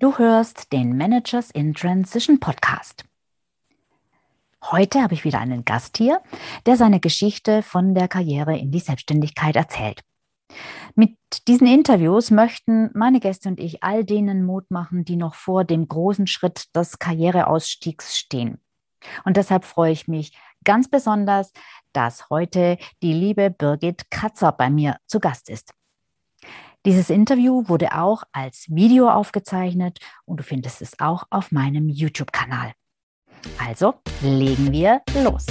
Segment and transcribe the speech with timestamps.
[0.00, 3.04] Du hörst den Managers in Transition Podcast.
[4.64, 6.22] Heute habe ich wieder einen Gast hier,
[6.64, 10.00] der seine Geschichte von der Karriere in die Selbstständigkeit erzählt.
[10.94, 11.18] Mit
[11.48, 15.86] diesen Interviews möchten meine Gäste und ich all denen Mut machen, die noch vor dem
[15.86, 18.58] großen Schritt des Karriereausstiegs stehen.
[19.26, 20.32] Und deshalb freue ich mich
[20.64, 21.52] ganz besonders,
[21.92, 25.74] dass heute die liebe Birgit Katzer bei mir zu Gast ist.
[26.86, 32.72] Dieses Interview wurde auch als Video aufgezeichnet und du findest es auch auf meinem YouTube-Kanal.
[33.58, 35.44] Also legen wir los.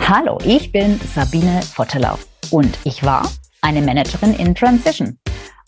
[0.00, 2.18] Hallo, ich bin Sabine Vottelau
[2.50, 3.30] und ich war
[3.60, 5.18] eine Managerin in Transition.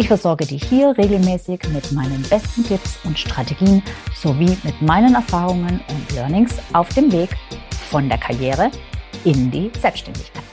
[0.00, 3.82] Ich versorge dich hier regelmäßig mit meinen besten Tipps und Strategien
[4.14, 7.30] sowie mit meinen Erfahrungen und Learnings auf dem Weg
[7.90, 8.70] von der Karriere
[9.24, 10.44] in die Selbstständigkeit.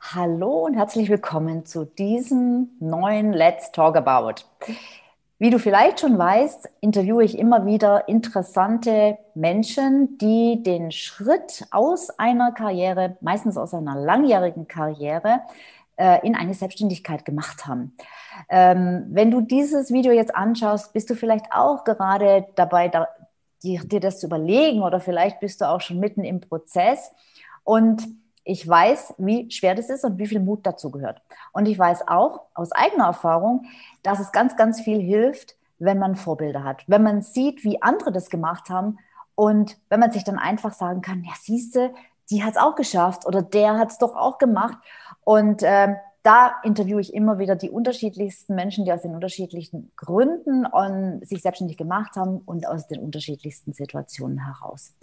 [0.00, 4.36] Hallo und herzlich willkommen zu diesem neuen Let's Talk About.
[5.38, 12.08] Wie du vielleicht schon weißt, interviewe ich immer wieder interessante Menschen, die den Schritt aus
[12.18, 15.42] einer Karriere, meistens aus einer langjährigen Karriere,
[15.96, 17.94] äh, in eine Selbstständigkeit gemacht haben.
[18.48, 22.90] Ähm, wenn du dieses Video jetzt anschaust, bist du vielleicht auch gerade dabei,
[23.62, 27.12] dir das zu überlegen oder vielleicht bist du auch schon mitten im Prozess.
[27.62, 28.08] Und
[28.46, 31.20] ich weiß, wie schwer das ist und wie viel Mut dazu gehört.
[31.52, 33.66] Und ich weiß auch aus eigener Erfahrung,
[34.04, 38.12] dass es ganz, ganz viel hilft, wenn man Vorbilder hat, wenn man sieht, wie andere
[38.12, 38.98] das gemacht haben
[39.34, 41.92] und wenn man sich dann einfach sagen kann, ja, siehste,
[42.30, 44.78] die hat es auch geschafft oder der hat es doch auch gemacht.
[45.24, 50.66] Und äh, da interviewe ich immer wieder die unterschiedlichsten Menschen, die aus den unterschiedlichen Gründen
[51.24, 54.94] sich selbstständig gemacht haben und aus den unterschiedlichsten Situationen heraus.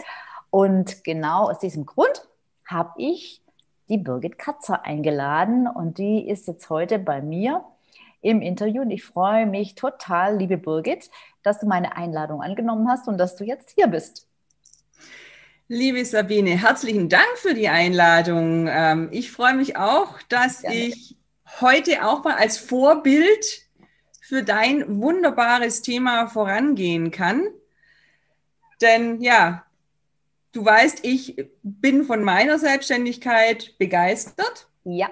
[0.50, 2.28] Und genau aus diesem Grund
[2.66, 3.42] habe ich
[3.90, 7.64] die Birgit Katzer eingeladen und die ist jetzt heute bei mir
[8.22, 11.10] im Interview und ich freue mich total, liebe Birgit,
[11.44, 14.28] dass du meine Einladung angenommen hast und dass du jetzt hier bist.
[15.68, 18.68] Liebe Sabine, herzlichen Dank für die Einladung.
[18.70, 20.76] Ähm, ich freue mich auch, dass Gerne.
[20.76, 21.18] ich
[21.62, 23.64] heute auch mal als Vorbild
[24.22, 27.48] für dein wunderbares Thema vorangehen kann.
[28.82, 29.66] Denn ja,
[30.54, 34.68] Du weißt, ich bin von meiner Selbstständigkeit begeistert.
[34.84, 35.10] Ja.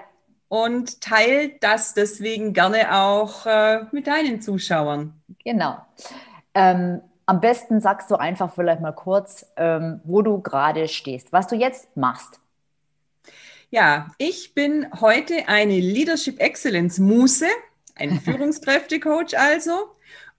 [0.48, 5.20] Und teile das deswegen gerne auch äh, mit deinen Zuschauern.
[5.44, 5.78] Genau.
[6.54, 11.48] Ähm, am besten sagst du einfach vielleicht mal kurz, ähm, wo du gerade stehst, was
[11.48, 12.40] du jetzt machst.
[13.70, 17.46] Ja, ich bin heute eine Leadership Excellence Muse,
[17.96, 19.72] ein Führungskräftecoach also.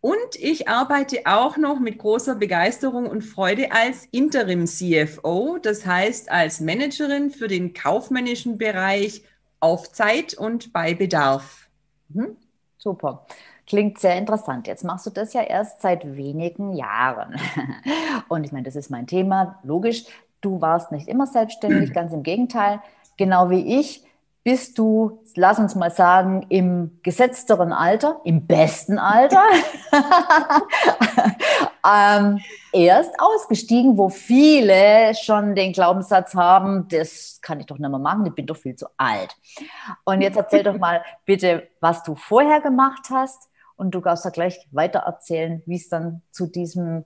[0.04, 6.30] Und ich arbeite auch noch mit großer Begeisterung und Freude als Interim CFO, das heißt
[6.30, 9.24] als Managerin für den kaufmännischen Bereich
[9.62, 11.70] auf Zeit und bei Bedarf.
[12.10, 12.36] Mhm.
[12.78, 13.26] Super.
[13.66, 14.68] Klingt sehr interessant.
[14.68, 17.40] Jetzt machst du das ja erst seit wenigen Jahren.
[18.28, 19.62] Und ich meine, das ist mein Thema.
[19.64, 20.04] Logisch,
[20.42, 22.82] du warst nicht immer selbstständig, ganz im Gegenteil.
[23.16, 24.04] Genau wie ich
[24.44, 29.42] bist du, lass uns mal sagen, im gesetzteren Alter, im besten Alter,
[31.88, 32.40] ähm,
[32.74, 38.26] erst ausgestiegen, wo viele schon den Glaubenssatz haben, das kann ich doch nicht mehr machen,
[38.26, 39.34] ich bin doch viel zu alt.
[40.04, 44.30] Und jetzt erzähl doch mal bitte, was du vorher gemacht hast und du kannst da
[44.30, 47.06] gleich weiter erzählen, wie es dann zu diesem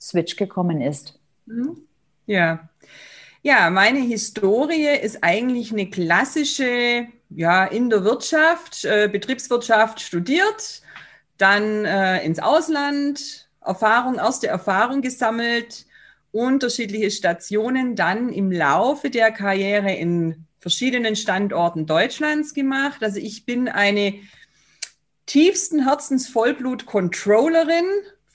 [0.00, 1.18] Switch gekommen ist.
[1.46, 1.88] Mhm.
[2.26, 2.68] Ja.
[3.42, 10.82] Ja, meine Historie ist eigentlich eine klassische, ja, in der Wirtschaft, äh, Betriebswirtschaft studiert,
[11.36, 15.86] dann äh, ins Ausland, Erfahrung, erste Erfahrung gesammelt,
[16.32, 23.02] unterschiedliche Stationen dann im Laufe der Karriere in verschiedenen Standorten Deutschlands gemacht.
[23.02, 24.14] Also ich bin eine
[25.26, 27.84] tiefsten Herzens Vollblut-Controllerin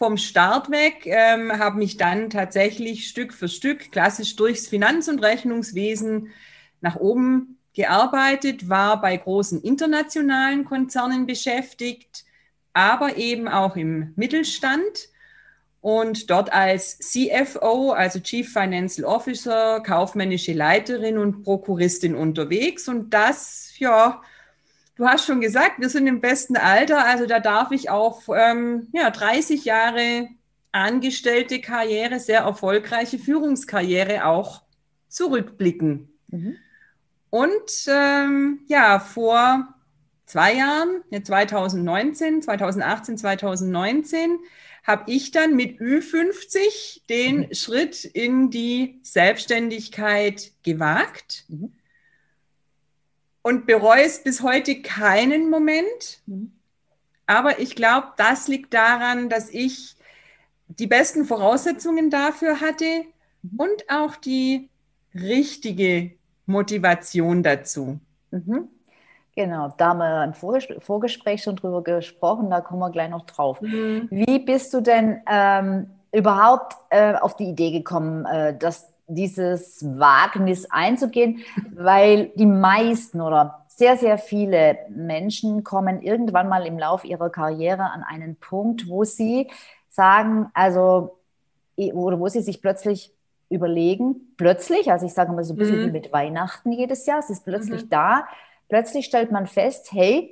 [0.04, 5.24] vom Start weg, ähm, habe mich dann tatsächlich Stück für Stück klassisch durchs Finanz- und
[5.24, 6.28] Rechnungswesen
[6.82, 12.26] nach oben gearbeitet, war bei großen internationalen Konzernen beschäftigt,
[12.74, 15.08] aber eben auch im Mittelstand
[15.80, 22.90] und dort als CFO, also Chief Financial Officer, kaufmännische Leiterin und Prokuristin unterwegs.
[22.90, 24.22] Und das, ja,
[24.96, 28.88] du hast schon gesagt, wir sind im besten Alter, also da darf ich auf ähm,
[28.94, 30.30] ja, 30 Jahre
[30.72, 34.64] angestellte Karriere, sehr erfolgreiche Führungskarriere auch
[35.08, 36.10] zurückblicken.
[36.28, 36.58] Mhm.
[37.30, 39.74] Und ähm, ja, vor
[40.26, 44.40] zwei Jahren, 2019, 2018, 2019,
[44.84, 47.54] habe ich dann mit Ü50 den mhm.
[47.54, 51.74] Schritt in die Selbstständigkeit gewagt mhm.
[53.44, 56.22] Und bereue es bis heute keinen Moment.
[56.26, 56.52] Mhm.
[57.28, 59.96] Aber ich glaube, das liegt daran, dass ich
[60.68, 63.06] die besten Voraussetzungen dafür hatte
[63.44, 63.60] mhm.
[63.60, 64.70] und auch die
[65.14, 66.12] richtige
[66.46, 68.00] Motivation dazu.
[68.32, 68.70] Mhm.
[69.36, 73.62] Genau, da haben wir im Vorgespräch schon drüber gesprochen, da kommen wir gleich noch drauf.
[73.62, 74.08] Mhm.
[74.12, 80.66] Wie bist du denn ähm, überhaupt äh, auf die Idee gekommen, äh, dass dieses Wagnis
[80.70, 81.40] einzugehen?
[81.74, 87.92] Weil die meisten oder sehr, sehr viele Menschen kommen irgendwann mal im Lauf ihrer Karriere
[87.92, 89.50] an einen Punkt, wo sie
[89.90, 91.18] sagen, also,
[91.76, 93.12] oder wo sie sich plötzlich
[93.50, 95.88] überlegen, plötzlich, also ich sage mal so ein bisschen mhm.
[95.88, 97.90] wie mit Weihnachten jedes Jahr, es ist plötzlich mhm.
[97.90, 98.28] da,
[98.70, 100.32] plötzlich stellt man fest, hey,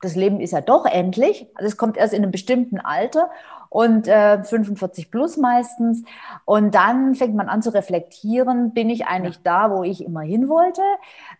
[0.00, 1.46] das Leben ist ja doch endlich.
[1.54, 3.30] Also es kommt erst in einem bestimmten Alter
[3.74, 6.04] und äh, 45 plus meistens.
[6.44, 10.48] Und dann fängt man an zu reflektieren, bin ich eigentlich da, wo ich immer hin
[10.48, 10.80] wollte?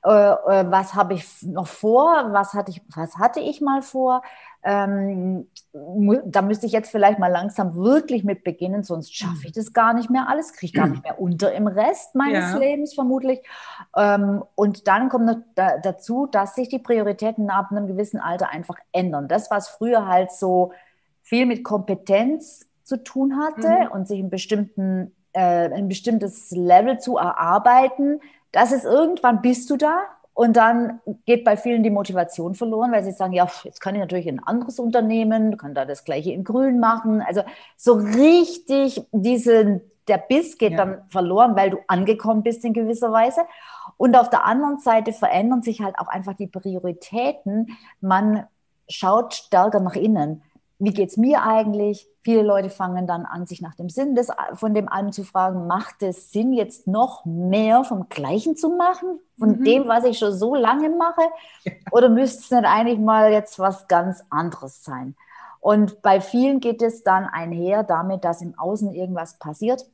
[0.03, 2.31] Äh, äh, was habe ich noch vor?
[2.33, 4.23] Was hatte ich, was hatte ich mal vor?
[4.65, 5.47] Ähm,
[6.25, 9.95] da müsste ich jetzt vielleicht mal langsam wirklich mit beginnen, sonst schaffe ich das gar
[9.95, 12.59] nicht mehr alles, kriege ich gar nicht mehr unter im Rest meines ja.
[12.59, 13.47] Lebens vermutlich.
[13.95, 18.49] Ähm, und dann kommt noch da, dazu, dass sich die Prioritäten ab einem gewissen Alter
[18.49, 19.29] einfach ändern.
[19.29, 20.73] Das, was früher halt so
[21.25, 23.93] viel mit Kompetenz zu tun hatte mhm.
[23.93, 28.21] und sich ein, bestimmten, äh, ein bestimmtes Level zu erarbeiten,
[28.53, 30.03] das ist irgendwann bist du da
[30.35, 34.01] und dann geht bei vielen die Motivation verloren, weil sie sagen, ja, jetzt kann ich
[34.01, 37.23] natürlich ein anderes Unternehmen, kann da das gleiche in Grün machen.
[37.23, 37.43] Also
[37.77, 40.79] so richtig diese, der Biss geht ja.
[40.79, 43.43] dann verloren, weil du angekommen bist in gewisser Weise.
[43.97, 47.77] Und auf der anderen Seite verändern sich halt auch einfach die Prioritäten.
[48.01, 48.47] Man
[48.89, 50.43] schaut stärker nach innen
[50.79, 52.09] wie geht es mir eigentlich?
[52.23, 55.67] Viele Leute fangen dann an, sich nach dem Sinn des, von dem allem zu fragen,
[55.67, 59.65] macht es Sinn, jetzt noch mehr vom Gleichen zu machen, von mhm.
[59.65, 61.23] dem, was ich schon so lange mache?
[61.91, 65.15] Oder müsste es nicht eigentlich mal jetzt was ganz anderes sein?
[65.61, 69.87] Und bei vielen geht es dann einher damit, dass im Außen irgendwas passiert.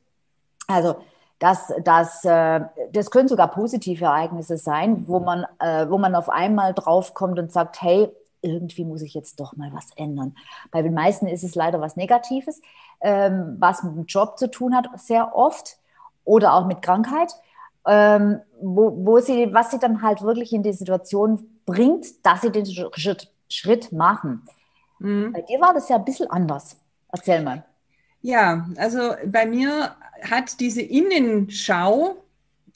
[0.67, 0.95] Also
[1.39, 2.61] das, das, äh,
[2.91, 7.51] das können sogar positive Ereignisse sein, wo man, äh, wo man auf einmal draufkommt und
[7.51, 8.11] sagt, hey,
[8.41, 10.35] irgendwie muss ich jetzt doch mal was ändern.
[10.71, 12.61] Bei den meisten ist es leider was Negatives,
[13.01, 15.77] ähm, was mit dem Job zu tun hat, sehr oft
[16.23, 17.33] oder auch mit Krankheit,
[17.85, 22.51] ähm, wo, wo sie, was sie dann halt wirklich in die Situation bringt, dass sie
[22.51, 24.43] den Schritt, Schritt machen.
[24.99, 25.33] Mhm.
[25.33, 26.77] Bei dir war das ja ein bisschen anders.
[27.11, 27.65] Erzähl mal.
[28.21, 29.95] Ja, also bei mir
[30.29, 32.17] hat diese Innenschau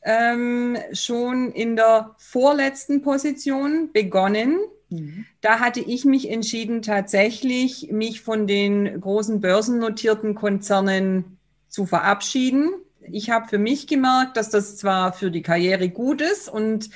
[0.02, 4.58] ähm, schon in der vorletzten Position begonnen.
[4.90, 5.26] Mhm.
[5.42, 11.38] Da hatte ich mich entschieden, tatsächlich mich von den großen börsennotierten Konzernen
[11.68, 12.72] zu verabschieden.
[13.02, 16.90] Ich habe für mich gemerkt, dass das zwar für die Karriere gut ist und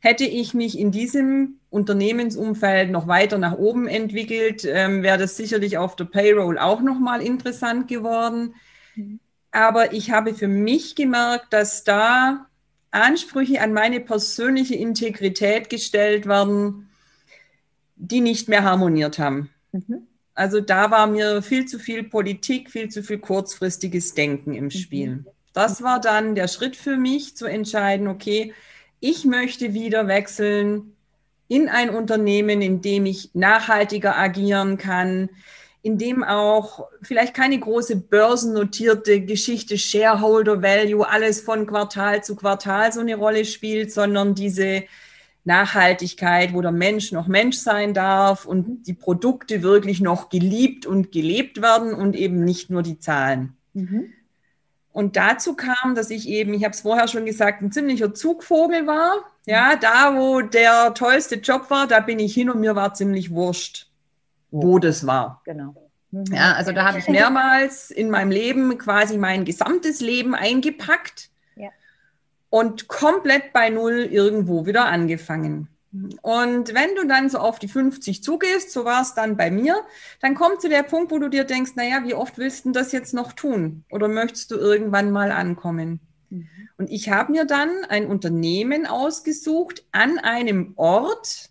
[0.00, 5.78] hätte ich mich in diesem Unternehmensumfeld noch weiter nach oben entwickelt, ähm, wäre das sicherlich
[5.78, 8.54] auf der Payroll auch nochmal interessant geworden.
[8.94, 9.18] Mhm.
[9.50, 12.46] Aber ich habe für mich gemerkt, dass da
[12.90, 16.85] Ansprüche an meine persönliche Integrität gestellt werden,
[17.96, 19.50] die nicht mehr harmoniert haben.
[19.72, 20.06] Mhm.
[20.34, 24.70] Also da war mir viel zu viel Politik, viel zu viel kurzfristiges Denken im mhm.
[24.70, 25.24] Spiel.
[25.54, 28.52] Das war dann der Schritt für mich zu entscheiden, okay,
[29.00, 30.94] ich möchte wieder wechseln
[31.48, 35.30] in ein Unternehmen, in dem ich nachhaltiger agieren kann,
[35.82, 42.92] in dem auch vielleicht keine große börsennotierte Geschichte, Shareholder Value, alles von Quartal zu Quartal
[42.92, 44.82] so eine Rolle spielt, sondern diese
[45.46, 51.12] Nachhaltigkeit, wo der Mensch noch Mensch sein darf und die Produkte wirklich noch geliebt und
[51.12, 53.56] gelebt werden und eben nicht nur die Zahlen.
[53.72, 54.12] Mhm.
[54.92, 58.86] Und dazu kam, dass ich eben, ich habe es vorher schon gesagt, ein ziemlicher Zugvogel
[58.86, 59.18] war.
[59.44, 63.30] Ja, da wo der tollste Job war, da bin ich hin und mir war ziemlich
[63.30, 63.88] wurscht,
[64.50, 65.42] wo das war.
[65.44, 65.74] Genau.
[66.10, 66.24] Mhm.
[66.32, 71.30] Ja, also da habe ich mehrmals in meinem Leben quasi mein gesamtes Leben eingepackt
[72.56, 75.68] und komplett bei Null irgendwo wieder angefangen.
[76.22, 79.76] Und wenn du dann so auf die 50 zugehst, so war es dann bei mir,
[80.20, 82.92] dann kommt zu der Punkt, wo du dir denkst, naja, wie oft willst du das
[82.92, 83.84] jetzt noch tun?
[83.90, 86.00] Oder möchtest du irgendwann mal ankommen?
[86.30, 86.48] Mhm.
[86.78, 91.50] Und ich habe mir dann ein Unternehmen ausgesucht an einem Ort,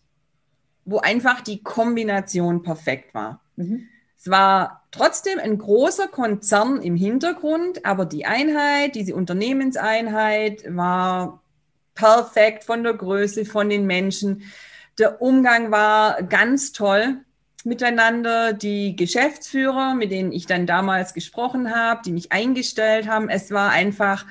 [0.86, 3.42] wo einfach die Kombination perfekt war.
[3.58, 3.90] Mhm.
[4.18, 11.42] Es war trotzdem ein großer Konzern im Hintergrund, aber die Einheit, diese Unternehmenseinheit war
[11.96, 14.44] perfekt von der Größe, von den Menschen.
[15.00, 17.18] Der Umgang war ganz toll
[17.64, 18.54] miteinander.
[18.54, 23.72] Die Geschäftsführer, mit denen ich dann damals gesprochen habe, die mich eingestellt haben, es war
[23.72, 24.26] einfach,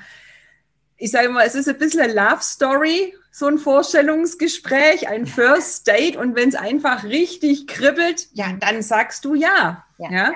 [0.97, 5.87] ich sage mal, es ist ein bisschen eine Love Story, so ein Vorstellungsgespräch, ein First
[5.87, 6.15] Date.
[6.15, 9.85] Und wenn es einfach richtig kribbelt, ja, dann sagst du ja.
[9.97, 10.11] ja.
[10.11, 10.33] ja?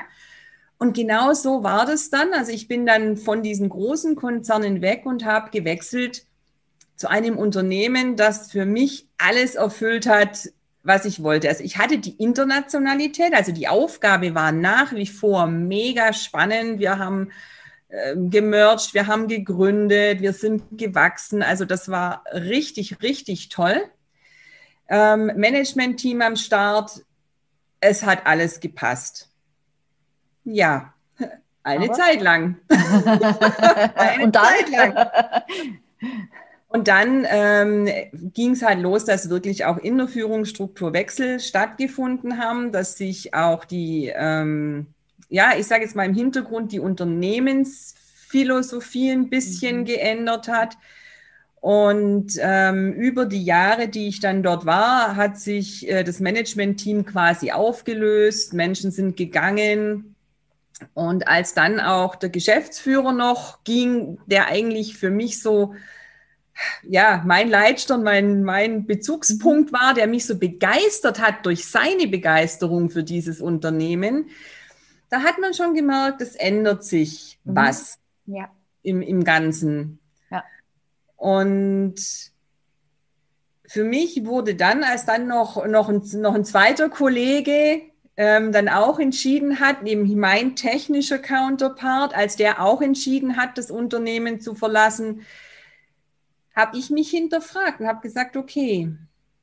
[0.79, 2.33] Und genau so war das dann.
[2.33, 6.25] Also ich bin dann von diesen großen Konzernen weg und habe gewechselt
[6.95, 10.50] zu einem Unternehmen, das für mich alles erfüllt hat,
[10.83, 11.50] was ich wollte.
[11.50, 16.79] Also ich hatte die Internationalität, also die Aufgabe war nach wie vor mega spannend.
[16.79, 17.31] Wir haben
[17.89, 21.43] äh, gemerged, wir haben gegründet, wir sind gewachsen.
[21.43, 23.83] Also das war richtig, richtig toll.
[24.88, 27.03] Ähm, Management-Team am Start,
[27.81, 29.28] es hat alles gepasst.
[30.51, 30.94] Ja,
[31.63, 31.94] eine Aber?
[31.94, 32.58] Zeit lang.
[32.70, 35.10] eine Und Zeit lang.
[36.68, 37.88] Und dann ähm,
[38.34, 43.34] ging es halt los, dass wirklich auch in der Führungsstruktur Wechsel stattgefunden haben, dass sich
[43.34, 44.86] auch die, ähm,
[45.29, 49.86] ja, ich sage jetzt mal im Hintergrund, die Unternehmensphilosophie ein bisschen mhm.
[49.86, 50.77] geändert hat.
[51.62, 57.06] Und ähm, über die Jahre, die ich dann dort war, hat sich äh, das Management-Team
[57.06, 58.53] quasi aufgelöst.
[58.53, 60.09] Menschen sind gegangen.
[60.93, 65.74] Und als dann auch der Geschäftsführer noch ging, der eigentlich für mich so
[66.83, 72.89] ja, mein Leitstern, mein, mein Bezugspunkt war, der mich so begeistert hat durch seine Begeisterung
[72.89, 74.29] für dieses Unternehmen,
[75.09, 77.55] da hat man schon gemerkt, es ändert sich mhm.
[77.55, 78.50] was ja.
[78.83, 80.00] im, im Ganzen.
[80.29, 80.43] Ja.
[81.15, 81.95] Und
[83.65, 87.81] für mich wurde dann, als dann noch, noch, ein, noch ein zweiter Kollege
[88.20, 93.72] ähm, dann auch entschieden hat, nämlich mein technischer Counterpart, als der auch entschieden hat, das
[93.72, 95.26] Unternehmen zu verlassen,
[96.54, 98.94] habe ich mich hinterfragt und habe gesagt, okay,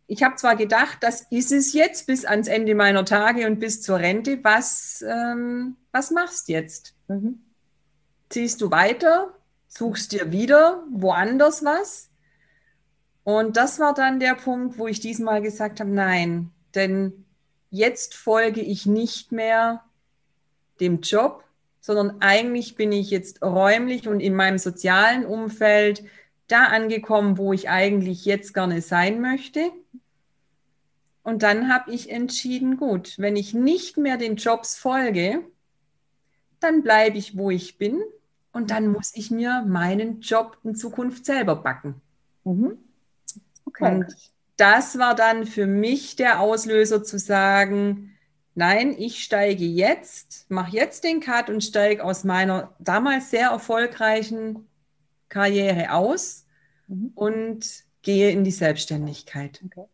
[0.08, 3.80] ich habe zwar gedacht, das ist es jetzt bis ans Ende meiner Tage und bis
[3.80, 4.40] zur Rente.
[4.44, 6.94] Was, ähm, was machst jetzt?
[7.08, 7.40] Mhm.
[8.28, 9.32] Ziehst du weiter?
[9.68, 12.10] Suchst dir wieder woanders was?
[13.24, 17.25] Und das war dann der Punkt, wo ich diesmal gesagt habe, nein, denn
[17.70, 19.84] jetzt folge ich nicht mehr
[20.80, 21.44] dem Job,
[21.80, 26.04] sondern eigentlich bin ich jetzt räumlich und in meinem sozialen Umfeld
[26.48, 29.70] da angekommen, wo ich eigentlich jetzt gerne sein möchte.
[31.22, 35.44] Und dann habe ich entschieden, gut, wenn ich nicht mehr den Jobs folge,
[36.60, 38.00] dann bleibe ich, wo ich bin
[38.52, 42.00] und dann muss ich mir meinen Job in Zukunft selber backen.
[42.44, 42.78] Mhm.
[43.64, 43.96] Okay.
[43.96, 44.14] Und
[44.56, 48.16] das war dann für mich der Auslöser zu sagen,
[48.54, 54.66] nein, ich steige jetzt, mache jetzt den Cut und steige aus meiner damals sehr erfolgreichen
[55.28, 56.46] Karriere aus
[56.88, 57.12] mhm.
[57.14, 59.62] und gehe in die Selbstständigkeit.
[59.64, 59.86] Okay.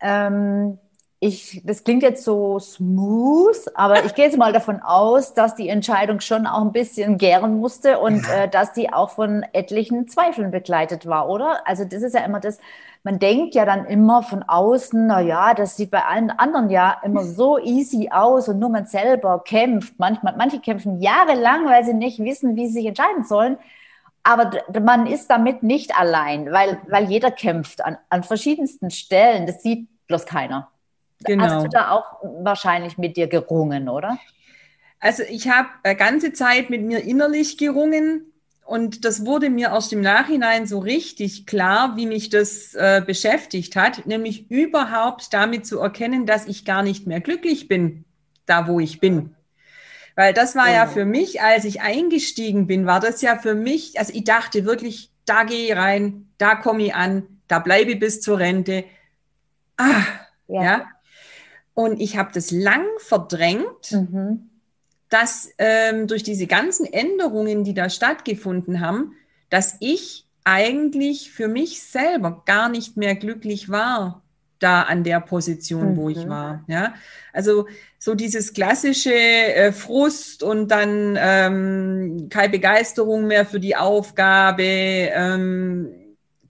[0.00, 0.78] Ähm,
[1.18, 5.70] ich, das klingt jetzt so smooth, aber ich gehe jetzt mal davon aus, dass die
[5.70, 10.50] Entscheidung schon auch ein bisschen gären musste und äh, dass die auch von etlichen Zweifeln
[10.50, 11.66] begleitet war, oder?
[11.66, 12.58] Also das ist ja immer das,
[13.02, 17.00] man denkt ja dann immer von außen, na ja, das sieht bei allen anderen ja
[17.02, 19.94] immer so easy aus und nur man selber kämpft.
[19.98, 23.56] Manchmal, manche kämpfen jahrelang, weil sie nicht wissen, wie sie sich entscheiden sollen.
[24.22, 24.50] Aber
[24.82, 29.46] man ist damit nicht allein, weil, weil jeder kämpft an, an verschiedensten Stellen.
[29.46, 30.68] Das sieht bloß keiner.
[31.24, 31.44] Genau.
[31.44, 34.18] Hast du da auch wahrscheinlich mit dir gerungen, oder?
[35.00, 38.32] Also ich habe eine ganze Zeit mit mir innerlich gerungen
[38.64, 43.76] und das wurde mir erst im Nachhinein so richtig klar, wie mich das äh, beschäftigt
[43.76, 48.04] hat, nämlich überhaupt damit zu erkennen, dass ich gar nicht mehr glücklich bin,
[48.44, 49.36] da wo ich bin.
[50.16, 50.92] Weil das war ja oh.
[50.92, 55.10] für mich, als ich eingestiegen bin, war das ja für mich, also ich dachte wirklich,
[55.26, 58.84] da gehe ich rein, da komme ich an, da bleibe ich bis zur Rente.
[59.76, 60.02] Ah,
[60.48, 60.62] ja.
[60.64, 60.88] ja.
[61.76, 64.48] Und ich habe das lang verdrängt, mhm.
[65.10, 69.12] dass ähm, durch diese ganzen Änderungen, die da stattgefunden haben,
[69.50, 74.22] dass ich eigentlich für mich selber gar nicht mehr glücklich war
[74.58, 75.96] da an der Position, mhm.
[75.96, 76.30] wo ich mhm.
[76.30, 76.64] war.
[76.66, 76.94] Ja,
[77.34, 77.66] also
[77.98, 84.62] so dieses klassische äh, Frust und dann ähm, keine Begeisterung mehr für die Aufgabe.
[84.62, 85.88] Ähm,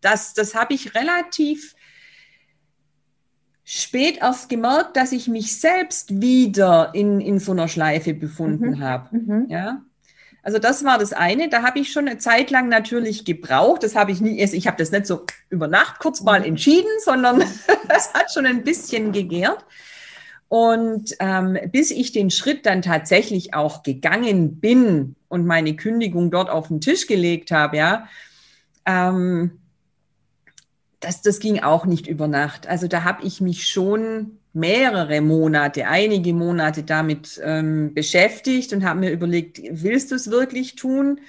[0.01, 1.75] das das habe ich relativ
[3.69, 8.81] spät erst gemerkt, dass ich mich selbst wieder in, in so einer Schleife befunden mhm.
[8.81, 9.17] habe.
[9.17, 9.47] Mhm.
[9.49, 9.83] Ja.
[10.45, 11.49] Also das war das eine.
[11.49, 13.83] Da habe ich schon eine Zeit lang natürlich gebraucht.
[13.83, 16.47] Das habe ich nie, ich habe das nicht so über Nacht kurz mal mhm.
[16.47, 17.41] entschieden, sondern
[17.89, 19.67] es hat schon ein bisschen gegärt.
[20.47, 26.51] Und ähm, bis ich den Schritt dann tatsächlich auch gegangen bin und meine Kündigung dort
[26.51, 28.09] auf den Tisch gelegt habe, ja,
[28.85, 29.59] ähm,
[31.07, 32.67] das, das ging auch nicht über Nacht.
[32.67, 39.01] Also da habe ich mich schon mehrere Monate, einige Monate damit ähm, beschäftigt und habe
[39.01, 41.21] mir überlegt, willst du es wirklich tun?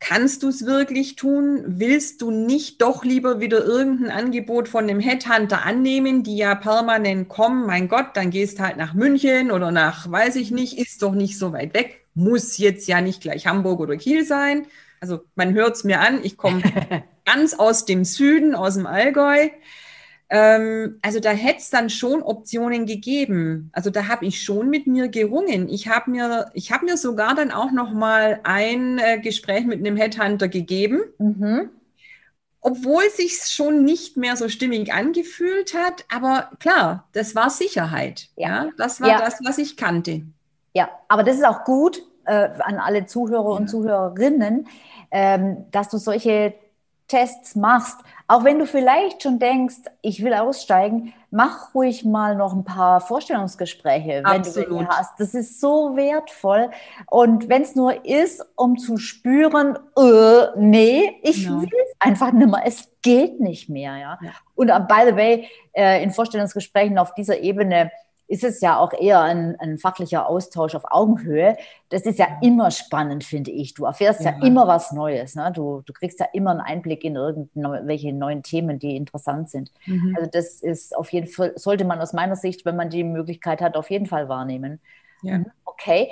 [0.00, 1.62] Kannst du es wirklich tun?
[1.66, 7.28] Willst du nicht doch lieber wieder irgendein Angebot von dem Headhunter annehmen, die ja permanent
[7.28, 7.66] kommen?
[7.66, 11.38] Mein Gott, dann gehst halt nach München oder nach, weiß ich nicht, ist doch nicht
[11.38, 12.06] so weit weg.
[12.14, 14.66] Muss jetzt ja nicht gleich Hamburg oder Kiel sein.
[15.02, 16.62] Also man hört es mir an, ich komme
[17.24, 19.48] ganz aus dem Süden, aus dem Allgäu.
[20.30, 23.68] Ähm, also da hätte es dann schon Optionen gegeben.
[23.72, 25.68] Also da habe ich schon mit mir gerungen.
[25.68, 29.80] Ich habe mir, ich habe mir sogar dann auch noch mal ein äh, Gespräch mit
[29.80, 31.00] einem Headhunter gegeben.
[31.18, 31.70] Mhm.
[32.60, 38.28] Obwohl sich schon nicht mehr so stimmig angefühlt hat, aber klar, das war Sicherheit.
[38.36, 39.18] Ja, ja das war ja.
[39.18, 40.22] das, was ich kannte.
[40.74, 43.56] Ja, aber das ist auch gut äh, an alle Zuhörer ja.
[43.56, 44.68] und Zuhörerinnen,
[45.10, 46.54] ähm, dass du solche
[47.12, 52.54] Tests machst, auch wenn du vielleicht schon denkst, ich will aussteigen, mach ruhig mal noch
[52.54, 54.70] ein paar Vorstellungsgespräche, wenn Absolut.
[54.70, 55.20] du welche hast.
[55.20, 56.70] Das ist so wertvoll.
[57.10, 61.60] Und wenn es nur ist, um zu spüren, äh, nee, ich ja.
[61.60, 62.62] will es einfach nicht mehr.
[62.64, 63.96] Es geht nicht mehr.
[63.98, 64.18] Ja.
[64.22, 64.30] ja.
[64.54, 67.90] Und uh, by the way, äh, in Vorstellungsgesprächen auf dieser Ebene
[68.32, 71.54] ist es ja auch eher ein, ein, fachlicher Austausch auf Augenhöhe.
[71.90, 73.74] Das ist ja immer spannend, finde ich.
[73.74, 75.34] Du erfährst ja, ja immer was Neues.
[75.34, 75.52] Ne?
[75.54, 79.70] Du, du, kriegst ja immer einen Einblick in irgendwelche neuen Themen, die interessant sind.
[79.84, 80.16] Mhm.
[80.16, 83.60] Also das ist auf jeden Fall, sollte man aus meiner Sicht, wenn man die Möglichkeit
[83.60, 84.80] hat, auf jeden Fall wahrnehmen.
[85.20, 85.40] Ja.
[85.40, 85.46] Mhm.
[85.66, 86.10] Okay.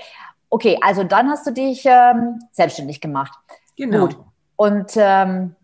[0.50, 3.32] Okay, also dann hast du dich ähm, selbstständig gemacht.
[3.76, 4.08] Genau.
[4.08, 4.18] Gut.
[4.56, 5.56] Und ähm,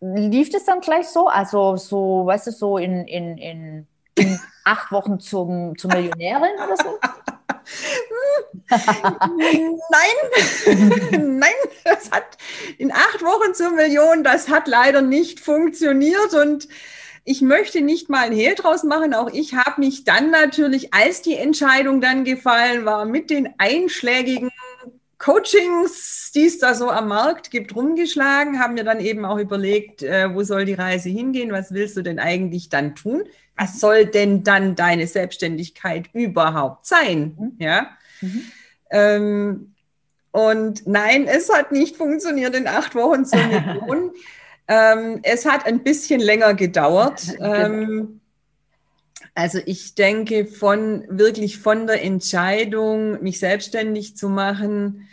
[0.00, 1.26] lief das dann gleich so?
[1.26, 3.86] Also so, weißt du, so in, in, in
[4.18, 6.98] in acht Wochen zum, zur Millionärin oder so?
[8.70, 9.78] Nein,
[11.38, 11.52] nein,
[11.84, 12.36] das hat
[12.76, 16.68] in acht Wochen zur Million, das hat leider nicht funktioniert und
[17.24, 19.12] ich möchte nicht mal ein Hehl draus machen.
[19.12, 24.50] Auch ich habe mich dann natürlich, als die Entscheidung dann gefallen war, mit den einschlägigen
[25.18, 30.02] Coachings, die es da so am Markt gibt, rumgeschlagen, haben mir dann eben auch überlegt,
[30.02, 33.24] äh, wo soll die Reise hingehen, was willst du denn eigentlich dann tun?
[33.58, 37.36] Was soll denn dann deine Selbstständigkeit überhaupt sein?
[37.38, 37.52] Mhm.
[37.58, 37.88] Ja.
[38.20, 38.42] Mhm.
[38.90, 39.74] Ähm,
[40.30, 44.12] und nein, es hat nicht funktioniert in acht Wochen zu Million.
[44.68, 47.22] ähm, es hat ein bisschen länger gedauert.
[47.40, 48.20] Ähm,
[49.34, 55.08] also ich denke von wirklich von der Entscheidung, mich selbstständig zu machen,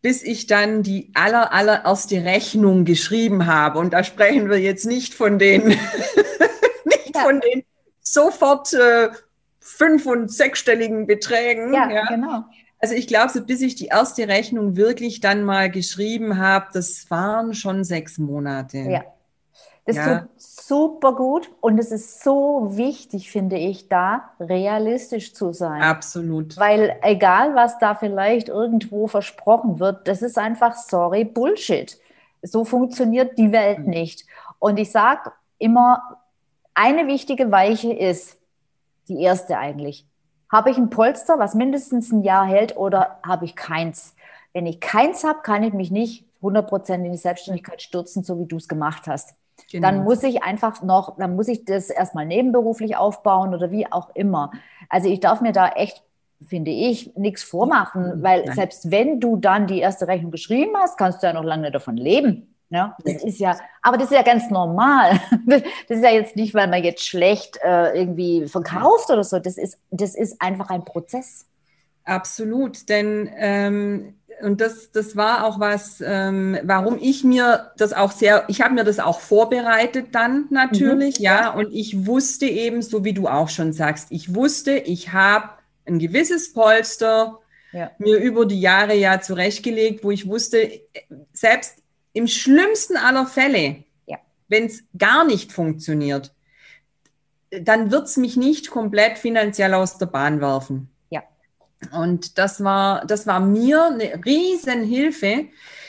[0.00, 3.78] bis ich dann die aller, allererste Rechnung geschrieben habe.
[3.80, 5.76] Und da sprechen wir jetzt nicht von den,
[7.14, 7.22] ja.
[7.22, 7.64] von den
[8.00, 9.10] sofort äh,
[9.60, 11.72] fünf- und sechsstelligen Beträgen.
[11.72, 12.04] Ja, ja.
[12.06, 12.44] genau.
[12.80, 17.10] Also ich glaube, so bis ich die erste Rechnung wirklich dann mal geschrieben habe, das
[17.10, 18.78] waren schon sechs Monate.
[18.78, 19.04] Ja.
[19.84, 20.18] Das ja.
[20.20, 25.82] tut super gut und es ist so wichtig, finde ich, da realistisch zu sein.
[25.82, 26.56] Absolut.
[26.56, 31.98] Weil egal, was da vielleicht irgendwo versprochen wird, das ist einfach, sorry, Bullshit.
[32.42, 33.90] So funktioniert die Welt mhm.
[33.90, 34.24] nicht.
[34.58, 36.21] Und ich sage immer,
[36.74, 38.38] eine wichtige Weiche ist,
[39.08, 40.06] die erste eigentlich.
[40.50, 44.14] Habe ich ein Polster, was mindestens ein Jahr hält oder habe ich keins?
[44.52, 48.46] Wenn ich keins habe, kann ich mich nicht 100% in die Selbstständigkeit stürzen, so wie
[48.46, 49.34] du es gemacht hast.
[49.70, 49.86] Genau.
[49.86, 54.10] Dann muss ich einfach noch, dann muss ich das erstmal nebenberuflich aufbauen oder wie auch
[54.14, 54.50] immer.
[54.88, 56.02] Also ich darf mir da echt,
[56.46, 58.54] finde ich, nichts vormachen, weil Nein.
[58.54, 61.96] selbst wenn du dann die erste Rechnung geschrieben hast, kannst du ja noch lange davon
[61.96, 62.51] leben.
[62.72, 65.20] Ja, das ist ja, aber das ist ja ganz normal.
[65.46, 69.38] Das ist ja jetzt nicht, weil man jetzt schlecht äh, irgendwie verkauft oder so.
[69.38, 71.44] Das ist, das ist einfach ein Prozess.
[72.04, 78.10] Absolut, denn ähm, und das, das war auch was, ähm, warum ich mir das auch
[78.10, 81.24] sehr, ich habe mir das auch vorbereitet dann natürlich, mhm.
[81.24, 85.50] ja, und ich wusste eben, so wie du auch schon sagst, ich wusste, ich habe
[85.84, 87.38] ein gewisses Polster
[87.72, 87.90] ja.
[87.98, 90.70] mir über die Jahre ja zurechtgelegt, wo ich wusste,
[91.32, 91.81] selbst
[92.12, 94.18] im schlimmsten aller Fälle, ja.
[94.48, 96.32] wenn es gar nicht funktioniert,
[97.50, 100.92] dann wird es mich nicht komplett finanziell aus der Bahn werfen.
[101.90, 105.48] Und das war, das war mir eine Riesenhilfe,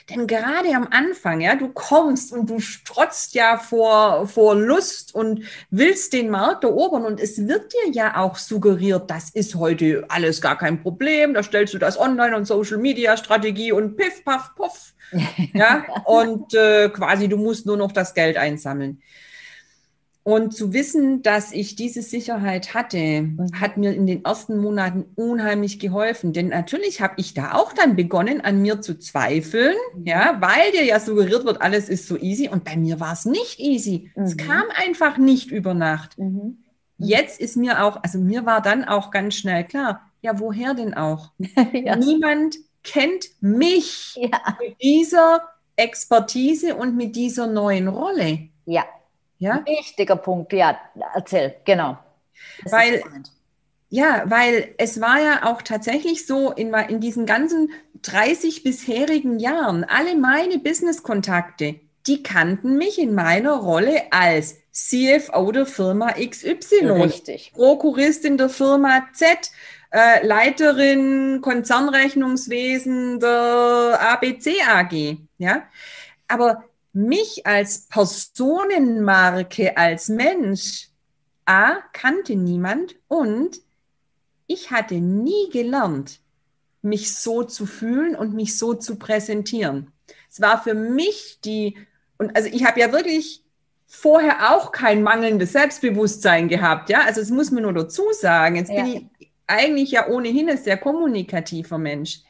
[0.10, 5.46] denn gerade am Anfang, ja, du kommst und du strotzt ja vor, vor Lust und
[5.70, 10.42] willst den Markt erobern und es wird dir ja auch suggeriert, das ist heute alles
[10.42, 14.93] gar kein Problem, da stellst du das Online- und Social-Media-Strategie und piff, paff, puff,
[15.54, 19.02] ja, und äh, quasi du musst nur noch das Geld einsammeln.
[20.26, 23.60] Und zu wissen, dass ich diese Sicherheit hatte, mhm.
[23.60, 26.32] hat mir in den ersten Monaten unheimlich geholfen.
[26.32, 30.06] Denn natürlich habe ich da auch dann begonnen, an mir zu zweifeln, mhm.
[30.06, 32.48] ja, weil dir ja suggeriert wird, alles ist so easy.
[32.48, 34.12] Und bei mir war es nicht easy.
[34.16, 34.24] Mhm.
[34.24, 36.18] Es kam einfach nicht über Nacht.
[36.18, 36.26] Mhm.
[36.26, 36.58] mhm.
[37.00, 40.94] Jetzt ist mir auch, also mir war dann auch ganz schnell klar, ja, woher denn
[40.94, 41.34] auch?
[41.74, 41.98] ja.
[41.98, 44.58] Niemand kennt mich ja.
[44.60, 48.50] mit dieser Expertise und mit dieser neuen Rolle.
[48.66, 48.86] Ja.
[49.40, 49.64] Ja?
[49.66, 50.80] Wichtiger Punkt, ja,
[51.14, 51.98] erzähl, genau.
[52.64, 53.04] Das weil,
[53.90, 57.72] ja, weil es war ja auch tatsächlich so in, in diesen ganzen
[58.04, 61.76] 30 bisherigen Jahren, alle meine Business-Kontakte,
[62.08, 66.92] die kannten mich in meiner Rolle als CFO der Firma XY.
[67.04, 67.52] Richtig.
[67.54, 69.52] Prokuristin der Firma Z,
[69.94, 75.18] äh, Leiterin Konzernrechnungswesen der ABC AG.
[75.38, 75.64] Ja,
[76.28, 80.90] aber mich als Personenmarke, als Mensch,
[81.46, 83.62] A, kannte niemand und
[84.48, 86.20] ich hatte nie gelernt,
[86.82, 89.92] mich so zu fühlen und mich so zu präsentieren.
[90.30, 91.78] Es war für mich die,
[92.18, 93.44] und also ich habe ja wirklich
[93.86, 98.56] vorher auch kein mangelndes Selbstbewusstsein gehabt, ja, also das muss man nur dazu sagen.
[98.56, 98.84] Jetzt ja.
[98.84, 99.06] bin ich
[99.54, 102.22] eigentlich ja ohnehin ein sehr kommunikativer Mensch.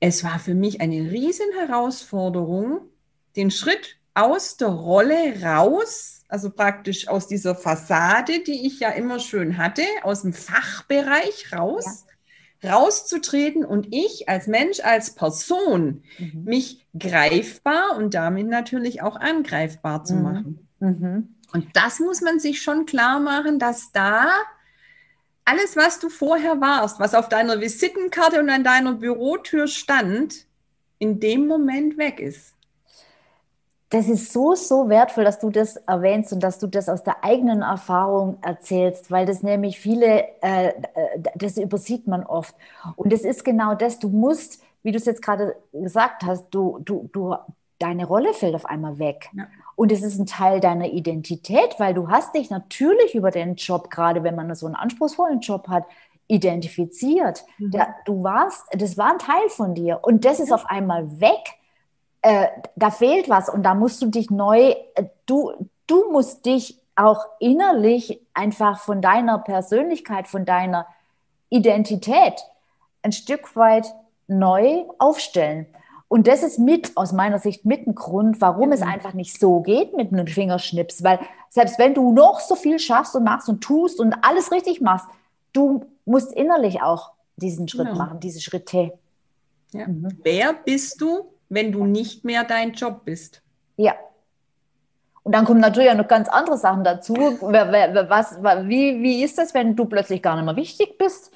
[0.00, 2.80] Es war für mich eine riesen Herausforderung,
[3.36, 9.20] den Schritt aus der Rolle raus, also praktisch aus dieser Fassade, die ich ja immer
[9.20, 12.06] schön hatte, aus dem Fachbereich raus,
[12.62, 12.74] ja.
[12.74, 16.44] rauszutreten und ich als Mensch, als Person mhm.
[16.44, 20.22] mich greifbar und damit natürlich auch angreifbar zu mhm.
[20.22, 20.68] machen.
[20.80, 21.34] Mhm.
[21.52, 24.28] Und das muss man sich schon klar machen, dass da
[25.46, 30.46] alles, was du vorher warst, was auf deiner Visitenkarte und an deiner Bürotür stand,
[30.98, 32.56] in dem Moment weg ist
[33.90, 37.22] das ist so, so wertvoll, dass du das erwähnst und dass du das aus der
[37.22, 40.72] eigenen Erfahrung erzählst, weil das nämlich viele, äh, äh
[41.36, 42.54] das übersieht man oft.
[42.96, 46.80] Und es ist genau das, du musst, wie du es jetzt gerade gesagt hast, du,
[46.84, 47.36] du, du,
[47.78, 49.28] deine Rolle fällt auf einmal weg.
[49.34, 49.46] Ja.
[49.76, 53.90] Und es ist ein Teil deiner Identität, weil du hast dich natürlich über den Job,
[53.90, 55.84] gerade wenn man so einen anspruchsvollen Job hat,
[56.26, 57.44] identifiziert.
[57.58, 57.70] Mhm.
[57.70, 61.56] Der, du warst, das war ein Teil von dir und das ist auf einmal weg
[62.26, 65.52] äh, da fehlt was und da musst du dich neu, äh, du,
[65.86, 70.86] du musst dich auch innerlich einfach von deiner Persönlichkeit, von deiner
[71.50, 72.34] Identität
[73.02, 73.86] ein Stück weit
[74.26, 75.66] neu aufstellen.
[76.08, 78.72] Und das ist mit, aus meiner Sicht, mit ein Grund, warum mhm.
[78.72, 81.02] es einfach nicht so geht mit einem Fingerschnips.
[81.02, 81.18] Weil
[81.50, 85.06] selbst wenn du noch so viel schaffst und machst und tust und alles richtig machst,
[85.52, 87.94] du musst innerlich auch diesen Schritt ja.
[87.94, 88.92] machen, diese Schritte.
[89.72, 89.88] Ja.
[89.88, 90.18] Mhm.
[90.22, 93.42] Wer bist du wenn du nicht mehr dein Job bist.
[93.76, 93.94] Ja.
[95.22, 97.14] Und dann kommen natürlich auch noch ganz andere Sachen dazu.
[97.14, 101.32] Was, wie, wie ist das, wenn du plötzlich gar nicht mehr wichtig bist?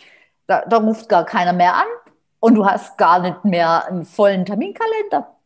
[0.46, 1.86] Da, da ruft gar keiner mehr an
[2.40, 5.36] und du hast gar nicht mehr einen vollen Terminkalender.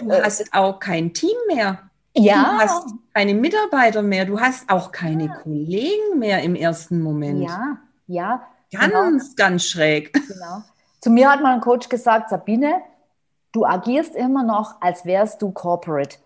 [0.00, 1.78] Du hast auch kein Team mehr.
[2.14, 2.42] Ja.
[2.42, 4.26] Du hast keine Mitarbeiter mehr.
[4.26, 5.34] Du hast auch keine ja.
[5.34, 7.40] Kollegen mehr im ersten Moment.
[7.42, 8.42] Ja, ja.
[8.70, 9.34] Ganz, genau.
[9.36, 10.12] ganz schräg.
[10.28, 10.62] Genau.
[11.00, 12.80] Zu mir hat mal ein Coach gesagt, Sabine,
[13.50, 16.18] du agierst immer noch, als wärst du corporate.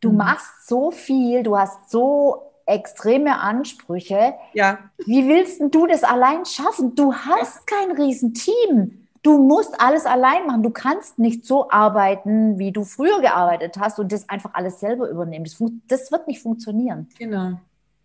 [0.00, 0.18] Du mhm.
[0.18, 4.34] machst so viel, du hast so extreme Ansprüche.
[4.52, 4.78] Ja.
[4.98, 6.94] Wie willst du das allein schaffen?
[6.94, 9.08] Du hast kein Riesenteam.
[9.22, 10.62] Du musst alles allein machen.
[10.62, 15.08] Du kannst nicht so arbeiten, wie du früher gearbeitet hast und das einfach alles selber
[15.08, 15.44] übernehmen.
[15.44, 17.08] Das, das wird nicht funktionieren.
[17.18, 17.58] Genau.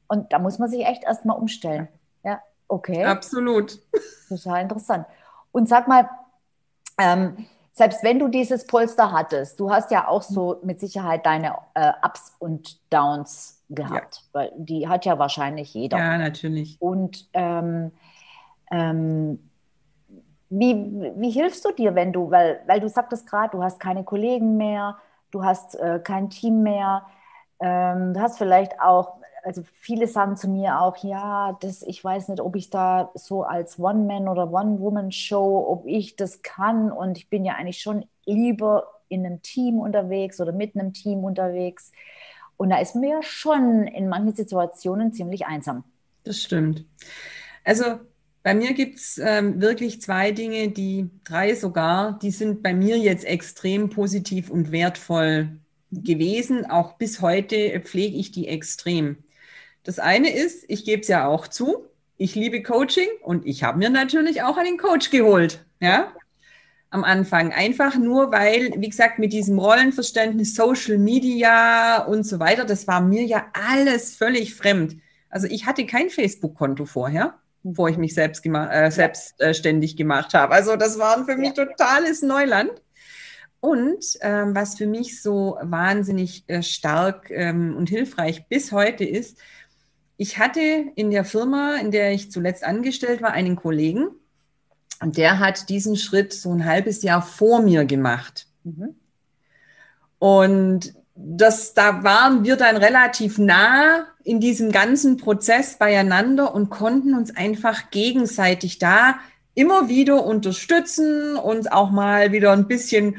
[0.08, 1.88] Und da muss man sich echt erstmal umstellen.
[2.24, 3.06] Ja, okay.
[3.06, 3.80] Absolut.
[4.30, 5.06] Total interessant.
[5.52, 6.10] Und sag mal,
[6.98, 11.56] ähm, selbst wenn du dieses Polster hattest, du hast ja auch so mit Sicherheit deine
[11.74, 14.22] äh, Ups und Downs gehabt, ja.
[14.32, 15.98] weil die hat ja wahrscheinlich jeder.
[15.98, 16.78] Ja, natürlich.
[16.80, 17.92] Und ähm,
[18.72, 19.40] ähm,
[20.50, 20.76] wie,
[21.18, 24.58] wie hilfst du dir, wenn du, weil, weil du sagtest gerade, du hast keine Kollegen
[24.58, 24.98] mehr,
[25.32, 27.06] du hast äh, kein Team mehr,
[27.60, 32.30] ähm, du hast vielleicht auch also viele sagen zu mir auch, ja, das, ich weiß
[32.30, 36.92] nicht, ob ich da so als One-Man- oder One-Woman-Show, ob ich das kann.
[36.92, 41.24] Und ich bin ja eigentlich schon lieber in einem Team unterwegs oder mit einem Team
[41.24, 41.92] unterwegs.
[42.58, 45.84] Und da ist mir schon in manchen Situationen ziemlich einsam.
[46.24, 46.86] Das stimmt.
[47.64, 48.00] Also
[48.46, 52.96] Bei mir gibt es ähm, wirklich zwei Dinge, die drei sogar, die sind bei mir
[52.96, 55.50] jetzt extrem positiv und wertvoll
[55.90, 56.64] gewesen.
[56.68, 59.18] Auch bis heute pflege ich die extrem.
[59.82, 63.80] Das eine ist, ich gebe es ja auch zu, ich liebe Coaching und ich habe
[63.80, 65.66] mir natürlich auch einen Coach geholt.
[65.80, 66.14] Ja,
[66.92, 67.52] am Anfang.
[67.52, 73.02] Einfach nur, weil, wie gesagt, mit diesem Rollenverständnis, Social Media und so weiter, das war
[73.02, 74.98] mir ja alles völlig fremd.
[75.32, 80.34] Also ich hatte kein Facebook-Konto vorher bevor ich mich selbst gema äh, selbstständig äh, gemacht
[80.34, 80.54] habe.
[80.54, 82.72] Also das war für mich totales Neuland.
[83.60, 89.40] Und ähm, was für mich so wahnsinnig äh, stark ähm, und hilfreich bis heute ist,
[90.18, 90.62] ich hatte
[90.96, 94.10] in der Firma, in der ich zuletzt angestellt war, einen Kollegen
[95.02, 98.48] und der hat diesen Schritt so ein halbes Jahr vor mir gemacht.
[98.64, 98.96] Mhm.
[100.20, 107.14] Und das, da waren wir dann relativ nah in diesem ganzen Prozess beieinander und konnten
[107.14, 109.20] uns einfach gegenseitig da
[109.54, 113.18] immer wieder unterstützen, uns auch mal wieder ein bisschen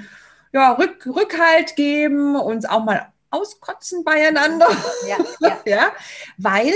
[0.53, 4.69] ja, Rück, Rückhalt geben, uns auch mal auskotzen beieinander.
[5.09, 5.59] Ja, ja.
[5.66, 5.92] ja,
[6.38, 6.73] weil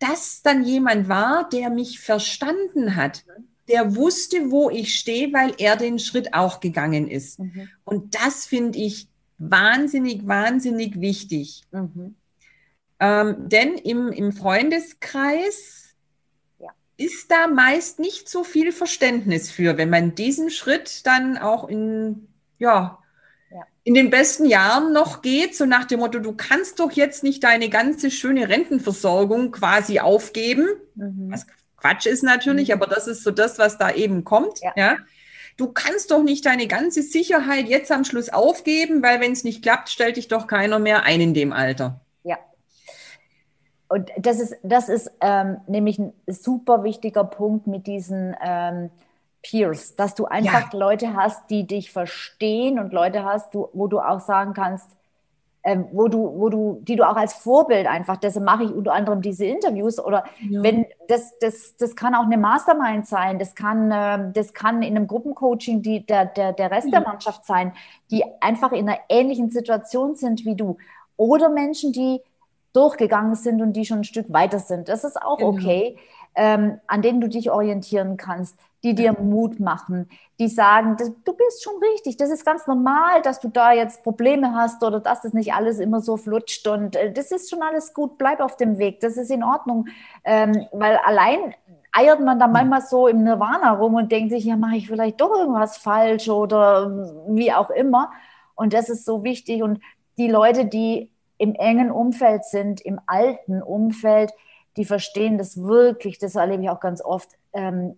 [0.00, 3.24] das dann jemand war, der mich verstanden hat,
[3.68, 7.38] der wusste, wo ich stehe, weil er den Schritt auch gegangen ist.
[7.38, 7.68] Mhm.
[7.84, 11.62] Und das finde ich wahnsinnig, wahnsinnig wichtig.
[11.70, 12.16] Mhm.
[13.00, 15.94] Ähm, denn im, im Freundeskreis
[16.58, 16.70] ja.
[16.96, 22.28] ist da meist nicht so viel Verständnis für, wenn man diesen Schritt dann auch in,
[22.58, 22.98] ja,
[23.50, 27.22] ja, in den besten Jahren noch geht, so nach dem Motto, du kannst doch jetzt
[27.22, 30.66] nicht deine ganze schöne Rentenversorgung quasi aufgeben.
[30.96, 31.30] Mhm.
[31.30, 32.74] Was Quatsch ist natürlich, mhm.
[32.74, 34.60] aber das ist so das, was da eben kommt.
[34.60, 34.72] Ja.
[34.76, 34.96] ja.
[35.56, 39.62] Du kannst doch nicht deine ganze Sicherheit jetzt am Schluss aufgeben, weil wenn es nicht
[39.62, 42.00] klappt, stellt dich doch keiner mehr ein in dem Alter.
[43.88, 48.90] Und das ist, das ist ähm, nämlich ein super wichtiger Punkt mit diesen ähm,
[49.42, 50.78] Peers, dass du einfach ja.
[50.78, 54.90] Leute hast, die dich verstehen und Leute hast, du, wo du auch sagen kannst,
[55.64, 58.92] ähm, wo du, wo du, die du auch als Vorbild einfach, deshalb mache ich unter
[58.92, 60.62] anderem diese Interviews oder ja.
[60.62, 64.96] wenn das, das, das kann auch eine Mastermind sein, das kann, äh, das kann in
[64.96, 67.00] einem Gruppencoaching die, der, der, der Rest ja.
[67.00, 67.72] der Mannschaft sein,
[68.10, 70.76] die einfach in einer ähnlichen Situation sind wie du.
[71.16, 72.20] Oder Menschen, die
[72.78, 74.88] durchgegangen sind und die schon ein Stück weiter sind.
[74.88, 75.50] Das ist auch genau.
[75.50, 75.96] okay,
[76.34, 81.64] ähm, an denen du dich orientieren kannst, die dir Mut machen, die sagen, du bist
[81.64, 85.32] schon richtig, das ist ganz normal, dass du da jetzt Probleme hast oder dass das
[85.32, 88.78] nicht alles immer so flutscht und äh, das ist schon alles gut, bleib auf dem
[88.78, 89.88] Weg, das ist in Ordnung,
[90.22, 91.54] ähm, weil allein
[91.90, 95.20] eiert man da manchmal so im Nirvana rum und denkt sich, ja, mache ich vielleicht
[95.20, 96.90] doch irgendwas falsch oder
[97.28, 98.12] wie auch immer.
[98.54, 99.62] Und das ist so wichtig.
[99.62, 99.80] Und
[100.18, 104.32] die Leute, die im engen Umfeld sind, im alten Umfeld,
[104.76, 107.96] die verstehen das wirklich, das erlebe ich auch ganz oft, ähm,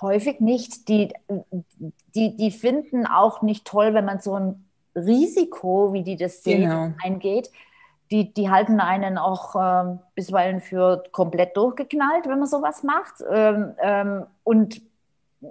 [0.00, 0.88] häufig nicht.
[0.88, 1.12] Die,
[2.14, 4.64] die, die finden auch nicht toll, wenn man so ein
[4.94, 6.92] Risiko, wie die das sehen, genau.
[7.02, 7.50] eingeht.
[8.10, 13.22] Die, die halten einen auch ähm, bisweilen für komplett durchgeknallt, wenn man sowas macht.
[13.30, 14.80] Ähm, ähm, und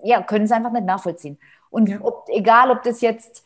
[0.04, 1.38] ja, können es einfach nicht nachvollziehen.
[1.70, 3.44] Und ob, egal, ob das jetzt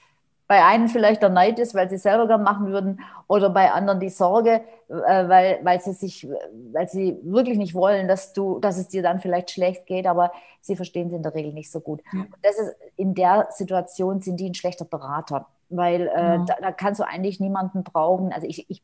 [0.51, 4.01] bei einen vielleicht der Neid ist, weil sie selber gern machen würden, oder bei anderen
[4.01, 4.59] die Sorge,
[4.89, 6.27] äh, weil, weil sie sich,
[6.73, 10.33] weil sie wirklich nicht wollen, dass du, dass es dir dann vielleicht schlecht geht, aber
[10.59, 12.01] sie verstehen es in der Regel nicht so gut.
[12.11, 12.23] Ja.
[12.23, 16.45] Und das ist, in der Situation sind die ein schlechter Berater, weil äh, ja.
[16.45, 18.83] da, da, kannst du eigentlich niemanden brauchen, also ich, ich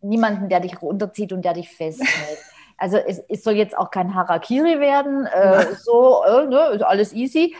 [0.00, 2.08] niemanden, der dich runterzieht und der dich festhält.
[2.80, 5.74] Also es, es soll jetzt auch kein Harakiri werden, äh, ja.
[5.74, 7.56] so, äh, ne, alles easy,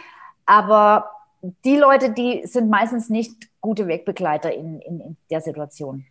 [0.47, 1.11] aber
[1.43, 6.05] die Leute, die sind meistens nicht gute Wegbegleiter in, in, in der Situation.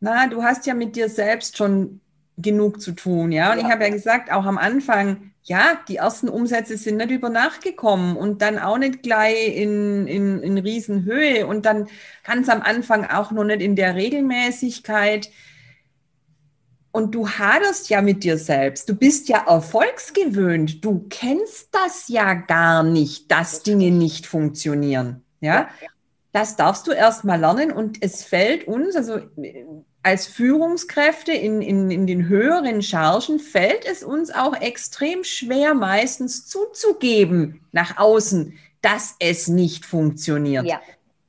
[0.00, 2.00] Na, du hast ja mit dir selbst schon
[2.36, 3.52] genug zu tun, ja.
[3.52, 3.66] Und ja.
[3.66, 7.62] ich habe ja gesagt, auch am Anfang, ja, die ersten Umsätze sind nicht über Nacht
[7.62, 11.88] gekommen und dann auch nicht gleich in, in, in Riesenhöhe und dann
[12.24, 15.30] ganz am Anfang auch noch nicht in der Regelmäßigkeit.
[16.96, 18.88] Und du haderst ja mit dir selbst.
[18.88, 20.82] Du bist ja erfolgsgewöhnt.
[20.82, 25.22] Du kennst das ja gar nicht, dass Dinge nicht funktionieren.
[25.42, 25.68] Ja.
[26.32, 29.20] Das darfst du erst mal lernen und es fällt uns, also
[30.02, 36.46] als Führungskräfte in, in, in den höheren Chargen, fällt es uns auch extrem schwer, meistens
[36.46, 40.64] zuzugeben nach außen, dass es nicht funktioniert.
[40.64, 40.80] Ja.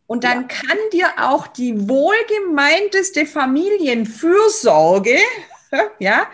[0.06, 0.48] Und dann ja.
[0.48, 5.18] kann dir auch die wohlgemeinteste Familienfürsorge
[6.00, 6.28] ja,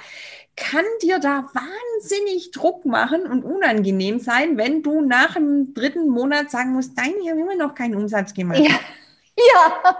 [0.55, 6.51] kann dir da wahnsinnig Druck machen und unangenehm sein, wenn du nach dem dritten Monat
[6.51, 8.59] sagen musst, nein, ich habe immer noch keinen Umsatz gemacht.
[8.59, 8.79] Ja,
[9.37, 9.95] ja.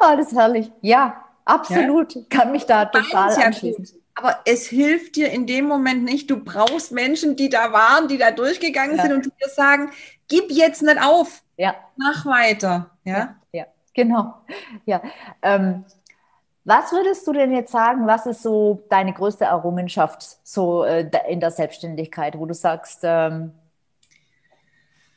[0.00, 0.72] oh, das ist herrlich.
[0.80, 2.14] Ja, absolut.
[2.14, 2.22] Ja?
[2.28, 3.88] Kann mich da total anschließen.
[4.16, 6.30] Aber es hilft dir in dem Moment nicht.
[6.30, 9.04] Du brauchst Menschen, die da waren, die da durchgegangen ja.
[9.04, 9.92] sind und dir sagen,
[10.28, 11.42] gib jetzt nicht auf.
[11.56, 11.76] Ja.
[11.96, 12.90] Mach weiter.
[13.04, 13.66] Ja, ja, ja.
[13.94, 14.34] genau.
[14.84, 15.00] Ja.
[15.42, 15.84] Ähm,
[16.70, 21.40] was würdest du denn jetzt sagen, was ist so deine größte Errungenschaft so äh, in
[21.40, 23.52] der Selbstständigkeit, wo du sagst, ähm,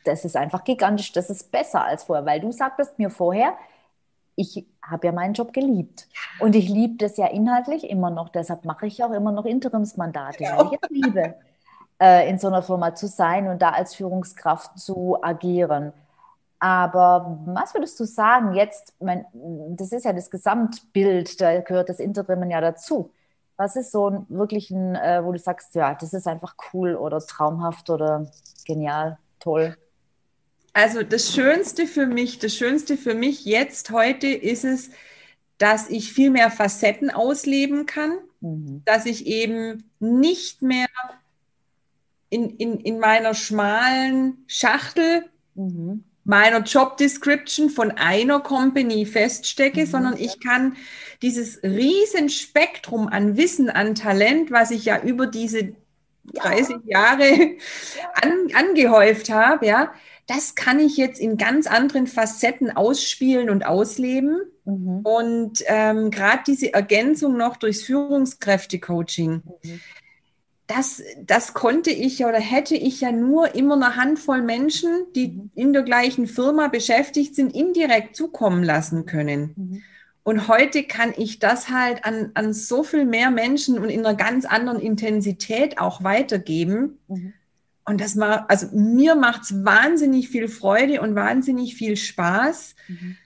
[0.04, 3.56] das ist einfach gigantisch, das ist besser als vorher, weil du sagtest mir vorher,
[4.36, 6.08] ich habe ja meinen Job geliebt.
[6.40, 8.30] Und ich liebe das ja inhaltlich immer noch.
[8.30, 10.58] Deshalb mache ich auch immer noch Interimsmandate, ja.
[10.58, 11.36] weil ich es liebe,
[12.02, 15.94] äh, in so einer Firma zu sein und da als Führungskraft zu agieren.
[16.64, 19.26] Aber was würdest du sagen jetzt, mein,
[19.76, 23.12] das ist ja das Gesamtbild, da gehört das Interim ja dazu.
[23.58, 26.96] Was ist so ein, wirklich ein, äh, wo du sagst, ja, das ist einfach cool
[26.96, 28.32] oder traumhaft oder
[28.66, 29.76] genial, toll?
[30.72, 34.90] Also das Schönste für mich, das Schönste für mich jetzt heute ist es,
[35.58, 38.84] dass ich viel mehr Facetten ausleben kann, mhm.
[38.86, 40.88] dass ich eben nicht mehr
[42.30, 46.06] in, in, in meiner schmalen Schachtel mhm.
[46.26, 49.86] Meiner Job Description von einer Company feststecke, mhm.
[49.86, 50.76] sondern ich kann
[51.22, 55.76] dieses riesen Spektrum an Wissen, an Talent, was ich ja über diese
[56.34, 57.58] 30 Jahre
[58.22, 59.94] an, angehäuft habe, ja,
[60.28, 64.42] das kann ich jetzt in ganz anderen Facetten ausspielen und ausleben.
[64.66, 65.02] Mhm.
[65.04, 69.82] Und ähm, gerade diese Ergänzung noch durchs Führungskräftecoaching, mhm.
[70.76, 75.74] Das, das konnte ich oder hätte ich ja nur immer eine Handvoll Menschen, die in
[75.74, 79.54] der gleichen Firma beschäftigt sind, indirekt zukommen lassen können.
[79.56, 79.84] Mhm.
[80.24, 84.16] Und heute kann ich das halt an, an so viel mehr Menschen und in einer
[84.16, 87.00] ganz anderen Intensität auch weitergeben.
[87.08, 87.34] Mhm.
[87.86, 93.18] Und das macht, also mir macht es wahnsinnig viel Freude und wahnsinnig viel Spaß, mhm.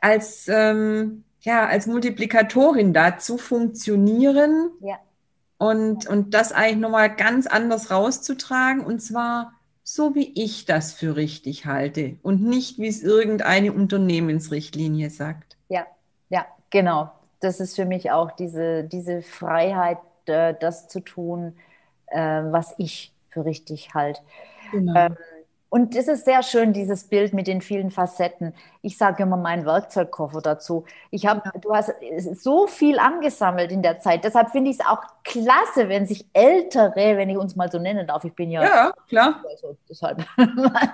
[0.00, 4.98] als, ähm, ja, als Multiplikatorin da zu funktionieren ja.
[5.64, 11.16] Und, und das eigentlich nochmal ganz anders rauszutragen und zwar so, wie ich das für
[11.16, 15.56] richtig halte und nicht, wie es irgendeine Unternehmensrichtlinie sagt.
[15.68, 15.86] Ja,
[16.30, 17.10] ja, genau.
[17.40, 21.54] Das ist für mich auch diese, diese Freiheit, äh, das zu tun,
[22.06, 24.22] äh, was ich für richtig halt.
[24.72, 24.94] Genau.
[24.96, 25.16] Ähm,
[25.74, 28.54] und es ist sehr schön, dieses Bild mit den vielen Facetten.
[28.80, 30.84] Ich sage immer meinen Werkzeugkoffer dazu.
[31.10, 31.92] Ich habe, du hast
[32.34, 34.22] so viel angesammelt in der Zeit.
[34.22, 38.06] Deshalb finde ich es auch klasse, wenn sich Ältere, wenn ich uns mal so nennen
[38.06, 39.42] darf, ich bin ja, ja klar.
[39.50, 40.24] Also deshalb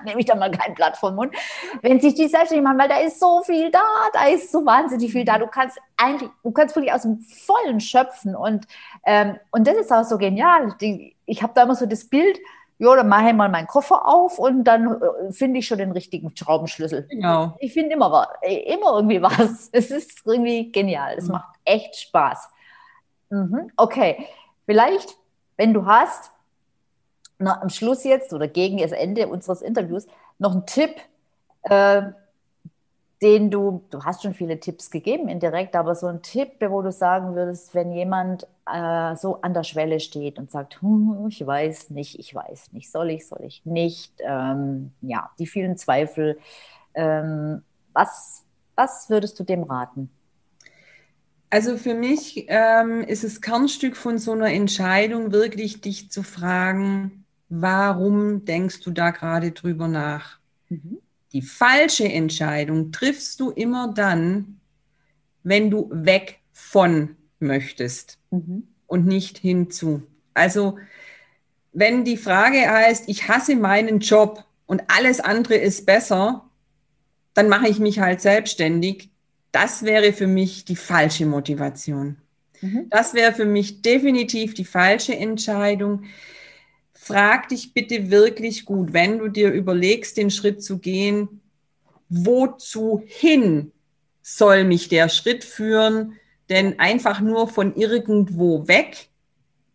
[0.03, 1.35] nehme ich da mal kein Blatt vom Mund.
[1.83, 5.11] Wenn sich die selbstständig machen, weil da ist so viel da, da ist so wahnsinnig
[5.11, 5.37] viel da.
[5.37, 8.65] Du kannst eigentlich, du kannst wirklich aus dem Vollen schöpfen und
[9.05, 10.73] ähm, und das ist auch so genial.
[10.81, 12.39] Die, ich habe da immer so das Bild
[12.81, 15.91] ja, dann mache ich mal meinen Koffer auf und dann äh, finde ich schon den
[15.91, 17.05] richtigen Schraubenschlüssel.
[17.11, 17.55] Genau.
[17.59, 19.69] Ich finde immer, äh, immer irgendwie was.
[19.71, 21.13] Es ist irgendwie genial.
[21.15, 21.33] Es mhm.
[21.33, 22.49] macht echt Spaß.
[23.29, 23.69] Mhm.
[23.77, 24.25] Okay,
[24.65, 25.15] vielleicht,
[25.57, 26.31] wenn du hast,
[27.37, 30.07] na, am Schluss jetzt oder gegen das Ende unseres Interviews
[30.39, 30.95] noch einen Tipp,
[31.61, 32.01] äh,
[33.21, 36.91] den du, du hast schon viele Tipps gegeben indirekt, aber so ein Tipp, wo du
[36.91, 41.91] sagen würdest, wenn jemand äh, so an der Schwelle steht und sagt, hm, ich weiß
[41.91, 46.39] nicht, ich weiß nicht, soll ich, soll ich nicht, ähm, ja, die vielen Zweifel,
[46.95, 48.43] ähm, was,
[48.75, 50.09] was würdest du dem raten?
[51.49, 57.25] Also für mich ähm, ist es Kernstück von so einer Entscheidung, wirklich dich zu fragen,
[57.49, 60.39] warum denkst du da gerade drüber nach?
[60.69, 61.01] Mhm.
[61.33, 64.59] Die falsche Entscheidung triffst du immer dann,
[65.43, 68.67] wenn du weg von möchtest mhm.
[68.87, 70.03] und nicht hinzu.
[70.33, 70.77] Also
[71.73, 76.49] wenn die Frage heißt, ich hasse meinen Job und alles andere ist besser,
[77.33, 79.09] dann mache ich mich halt selbstständig.
[79.51, 82.17] Das wäre für mich die falsche Motivation.
[82.61, 82.87] Mhm.
[82.89, 86.03] Das wäre für mich definitiv die falsche Entscheidung
[87.01, 91.41] frag dich bitte wirklich gut, wenn du dir überlegst, den Schritt zu gehen,
[92.09, 93.71] wozu hin
[94.21, 96.13] soll mich der Schritt führen?
[96.49, 99.07] Denn einfach nur von irgendwo weg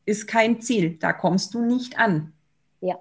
[0.05, 0.99] ist kein Ziel.
[1.01, 2.33] Da kommst du nicht an.
[2.81, 2.95] Ja.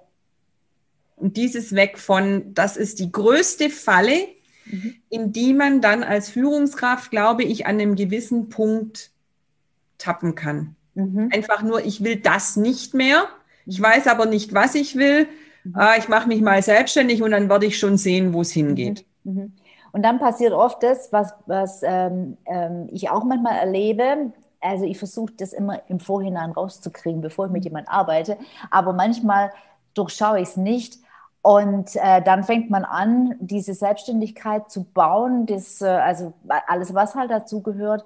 [1.18, 4.28] Und dieses Weg von, das ist die größte Falle,
[4.66, 4.96] mhm.
[5.10, 9.12] in die man dann als Führungskraft, glaube ich, an einem gewissen Punkt
[10.00, 10.76] tappen kann.
[10.96, 11.30] Mhm.
[11.32, 13.28] Einfach nur, ich will das nicht mehr
[13.66, 15.28] ich weiß aber nicht, was ich will.
[15.64, 15.76] Mhm.
[15.76, 19.06] Ah, ich mache mich mal selbstständig und dann werde ich schon sehen, wo es hingeht.
[19.24, 19.34] Mhm.
[19.34, 19.54] mhm.
[19.92, 24.34] Und dann passiert oft das, was, was ähm, ähm, ich auch manchmal erlebe.
[24.60, 28.38] Also ich versuche das immer im Vorhinein rauszukriegen, bevor ich mit jemandem arbeite.
[28.72, 29.52] Aber manchmal
[29.94, 30.98] durchschaue ich es nicht.
[31.42, 36.34] Und äh, dann fängt man an, diese Selbstständigkeit zu bauen, das, äh, also
[36.68, 38.04] alles, was halt dazu gehört.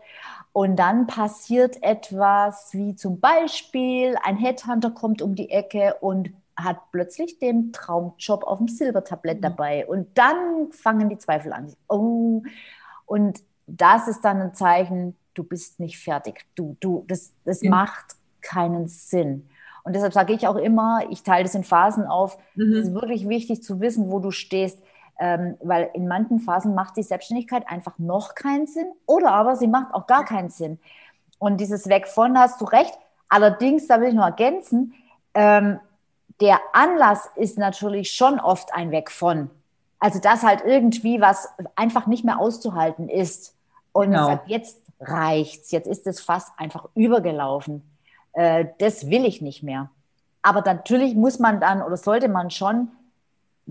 [0.52, 6.92] Und dann passiert etwas wie zum Beispiel, ein Headhunter kommt um die Ecke und hat
[6.92, 9.42] plötzlich den Traumjob auf dem Silbertablett mhm.
[9.44, 9.88] dabei.
[9.88, 11.74] Und dann fangen die Zweifel an.
[11.88, 12.44] Oh.
[13.06, 16.46] Und das ist dann ein Zeichen, du bist nicht fertig.
[16.56, 17.70] Du, du, das, das ja.
[17.70, 19.48] macht keinen Sinn.
[19.84, 22.38] Und deshalb sage ich auch immer, ich teile das in Phasen auf.
[22.56, 22.74] Mhm.
[22.74, 24.80] Es ist wirklich wichtig zu wissen, wo du stehst.
[25.20, 29.68] Ähm, weil in manchen Phasen macht die Selbstständigkeit einfach noch keinen Sinn oder aber sie
[29.68, 30.80] macht auch gar keinen Sinn.
[31.40, 32.98] Und dieses Weg von, hast du recht.
[33.28, 34.94] Allerdings, da will ich noch ergänzen,
[35.34, 35.80] ähm,
[36.42, 39.50] der Anlass ist natürlich schon oft ein Weg von.
[40.00, 43.56] Also, dass halt irgendwie was einfach nicht mehr auszuhalten ist.
[43.92, 44.28] Und genau.
[44.28, 47.84] sagt, jetzt reicht's, jetzt ist das Fass einfach übergelaufen.
[48.34, 49.90] Äh, das will ich nicht mehr.
[50.42, 52.90] Aber natürlich muss man dann oder sollte man schon,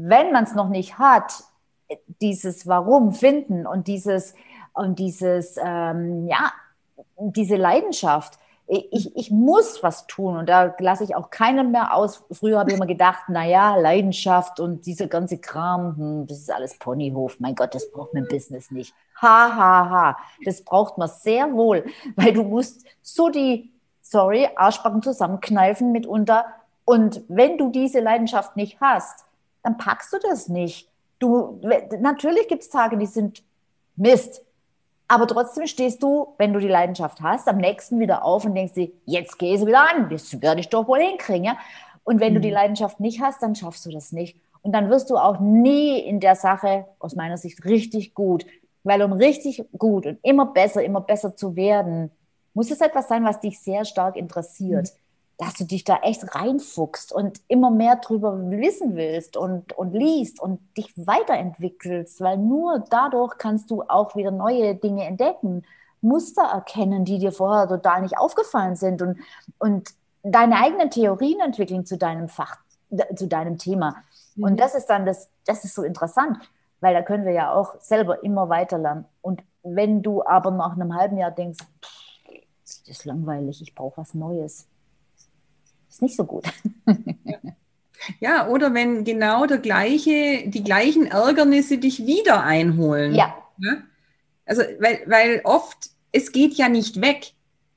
[0.01, 1.45] wenn man es noch nicht hat,
[2.21, 4.35] dieses Warum finden und dieses
[4.75, 6.53] und dieses ähm, ja
[7.19, 8.39] diese Leidenschaft
[8.69, 12.23] ich, ich muss was tun und da lasse ich auch keinen mehr aus.
[12.31, 16.79] Früher habe ich immer gedacht, naja, Leidenschaft und dieser ganze Kram, hm, das ist alles
[16.79, 17.41] Ponyhof.
[17.41, 18.93] Mein Gott, das braucht mein Business nicht.
[19.23, 20.19] Ha, ha, ha.
[20.45, 21.87] Das braucht man sehr wohl,
[22.17, 23.73] weil du musst so die,
[24.03, 26.45] sorry, Arschbacken zusammenkneifen mitunter.
[26.85, 29.25] Und wenn du diese Leidenschaft nicht hast,
[29.63, 30.89] dann packst du das nicht.
[31.19, 31.61] Du,
[32.01, 33.43] natürlich gibt es Tage, die sind
[33.97, 34.43] Mist.
[35.09, 38.75] Aber trotzdem stehst du, wenn du die Leidenschaft hast, am nächsten wieder auf und denkst
[38.75, 41.45] dir, jetzt gehe ich wieder an, das werde ich doch wohl hinkriegen.
[41.45, 41.57] Ja?
[42.05, 42.37] Und wenn mhm.
[42.37, 42.55] du die mhm.
[42.55, 44.39] Leidenschaft nicht hast, dann schaffst du das nicht.
[44.61, 48.45] Und dann wirst du auch nie in der Sache, aus meiner Sicht, richtig gut.
[48.85, 52.11] Weil um richtig gut und immer besser, immer besser zu werden,
[52.55, 54.93] muss es etwas sein, was dich sehr stark interessiert.
[54.93, 55.08] Mhm
[55.39, 60.41] dass du dich da echt reinfuchst und immer mehr drüber wissen willst und, und liest
[60.41, 65.65] und dich weiterentwickelst, weil nur dadurch kannst du auch wieder neue Dinge entdecken,
[66.01, 69.19] Muster erkennen, die dir vorher total nicht aufgefallen sind und,
[69.59, 69.91] und
[70.23, 72.59] deine eigenen Theorien entwickeln zu deinem Fach,
[73.15, 73.97] zu deinem Thema.
[74.35, 74.45] Mhm.
[74.45, 76.39] Und das ist dann das, das ist so interessant,
[76.81, 79.05] weil da können wir ja auch selber immer weiter lernen.
[79.23, 82.09] Und wenn du aber nach einem halben Jahr denkst, pff,
[82.63, 84.67] das ist langweilig, ich brauche was Neues,
[85.89, 86.45] ist nicht so gut.
[88.21, 93.15] Ja, oder wenn genau der gleiche, die gleichen Ärgernisse dich wieder einholen.
[93.15, 93.35] Ja.
[94.47, 97.33] Also, weil, weil oft, es geht ja nicht weg.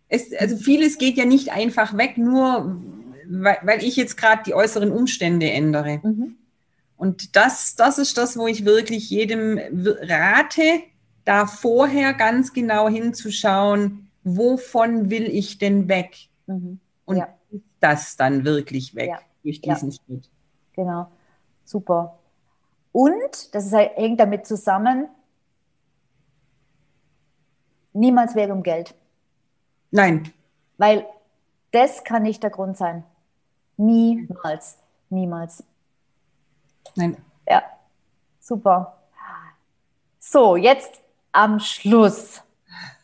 [0.09, 2.81] Es, also vieles geht ja nicht einfach weg, nur
[3.27, 5.99] weil, weil ich jetzt gerade die äußeren Umstände ändere.
[6.03, 6.35] Mhm.
[6.97, 9.59] Und das, das ist das, wo ich wirklich jedem
[10.01, 10.83] rate,
[11.25, 16.11] da vorher ganz genau hinzuschauen, wovon will ich denn weg?
[16.45, 16.79] Mhm.
[17.05, 17.27] Und ja
[17.81, 19.19] das dann wirklich weg ja.
[19.43, 19.97] durch diesen ja.
[19.97, 20.29] Schritt.
[20.73, 21.07] Genau,
[21.65, 22.17] super.
[22.91, 25.07] Und, das ist, halt, hängt damit zusammen,
[27.93, 28.95] niemals Wert um Geld.
[29.91, 30.31] Nein.
[30.77, 31.05] Weil
[31.71, 33.03] das kann nicht der Grund sein.
[33.77, 34.77] Niemals.
[35.09, 35.63] Niemals.
[36.95, 37.17] Nein.
[37.47, 37.63] Ja,
[38.39, 38.97] super.
[40.19, 41.01] So, jetzt
[41.31, 42.41] am Schluss.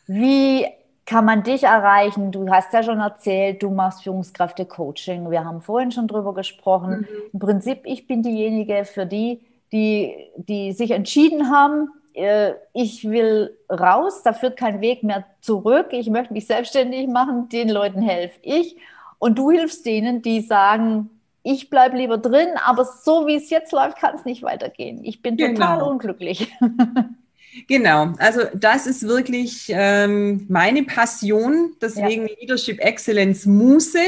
[0.06, 0.66] Wie
[1.08, 2.32] kann man dich erreichen?
[2.32, 5.30] Du hast ja schon erzählt, du machst Führungskräfte-Coaching.
[5.30, 7.00] Wir haben vorhin schon drüber gesprochen.
[7.00, 7.06] Mhm.
[7.32, 9.40] Im Prinzip, ich bin diejenige für die,
[9.72, 15.86] die, die sich entschieden haben, äh, ich will raus, da führt kein Weg mehr zurück.
[15.92, 18.76] Ich möchte mich selbstständig machen, den Leuten helfe ich.
[19.18, 21.08] Und du hilfst denen, die sagen,
[21.42, 25.02] ich bleibe lieber drin, aber so wie es jetzt läuft, kann es nicht weitergehen.
[25.04, 25.90] Ich bin total genau.
[25.90, 26.52] unglücklich.
[27.66, 32.34] Genau, also das ist wirklich ähm, meine Passion, deswegen ja.
[32.40, 33.98] Leadership Excellence Muße.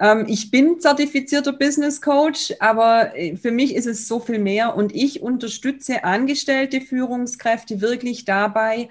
[0.00, 4.74] Ähm, ich bin zertifizierter Business Coach, aber äh, für mich ist es so viel mehr
[4.74, 8.88] und ich unterstütze angestellte Führungskräfte wirklich dabei,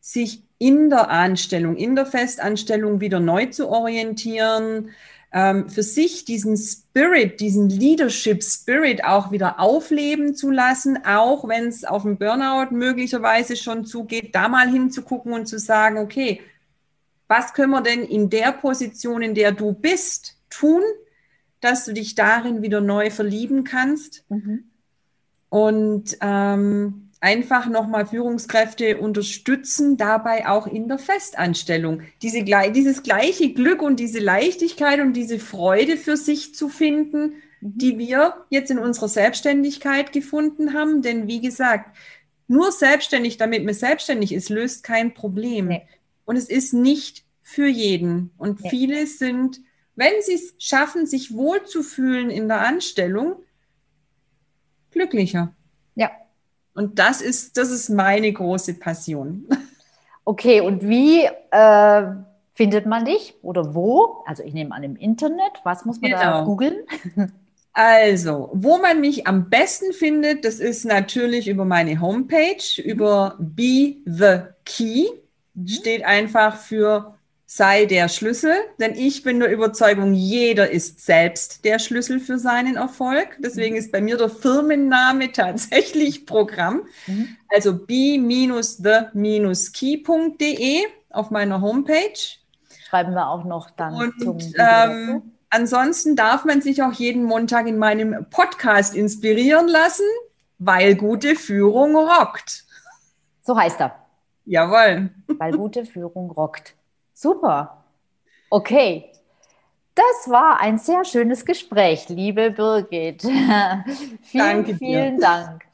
[0.00, 4.90] sich in der Anstellung, in der Festanstellung wieder neu zu orientieren,
[5.32, 11.68] ähm, für sich diesen Spirit, diesen Leadership Spirit auch wieder aufleben zu lassen, auch wenn
[11.68, 16.40] es auf dem Burnout möglicherweise schon zugeht, da mal hinzugucken und zu sagen, okay,
[17.28, 20.82] was können wir denn in der Position, in der du bist, tun,
[21.60, 24.24] dass du dich darin wieder neu verlieben kannst?
[24.28, 24.64] Mhm.
[25.48, 32.02] Und ähm, einfach nochmal Führungskräfte unterstützen, dabei auch in der Festanstellung.
[32.22, 37.78] Diese, dieses gleiche Glück und diese Leichtigkeit und diese Freude für sich zu finden, mhm.
[37.78, 41.02] die wir jetzt in unserer Selbstständigkeit gefunden haben.
[41.02, 41.96] Denn wie gesagt,
[42.46, 45.66] nur selbstständig, damit man selbstständig ist, löst kein Problem.
[45.66, 45.82] Nee.
[46.26, 48.30] Und es ist nicht für jeden.
[48.38, 48.70] Und nee.
[48.70, 49.60] viele sind,
[49.96, 53.42] wenn sie es schaffen, sich wohlzufühlen in der Anstellung,
[54.92, 55.55] glücklicher.
[56.76, 59.48] Und das ist, das ist meine große Passion.
[60.28, 62.02] Okay, und wie äh,
[62.52, 64.24] findet man dich oder wo?
[64.26, 65.52] Also ich nehme an im Internet.
[65.62, 66.22] Was muss man genau.
[66.22, 66.84] da googeln?
[67.78, 73.96] Also, wo man mich am besten findet, das ist natürlich über meine Homepage, über Be
[74.06, 75.04] the Key.
[75.52, 75.68] Mhm.
[75.68, 77.15] Steht einfach für
[77.46, 82.76] sei der Schlüssel, denn ich bin der Überzeugung, jeder ist selbst der Schlüssel für seinen
[82.76, 83.38] Erfolg.
[83.38, 83.80] Deswegen mhm.
[83.80, 86.82] ist bei mir der Firmenname tatsächlich Programm.
[87.06, 87.36] Mhm.
[87.48, 88.84] Also be-the-key.de
[91.10, 92.18] auf meiner Homepage.
[92.88, 97.68] Schreiben wir auch noch dann Und, zum ähm, Ansonsten darf man sich auch jeden Montag
[97.68, 100.04] in meinem Podcast inspirieren lassen,
[100.58, 102.64] weil gute Führung rockt.
[103.42, 103.94] So heißt er.
[104.44, 105.10] Jawohl.
[105.38, 106.74] Weil gute Führung rockt.
[107.16, 107.82] Super.
[108.50, 109.10] Okay.
[109.94, 113.22] Das war ein sehr schönes Gespräch, liebe Birgit.
[114.22, 115.64] vielen, vielen Dank.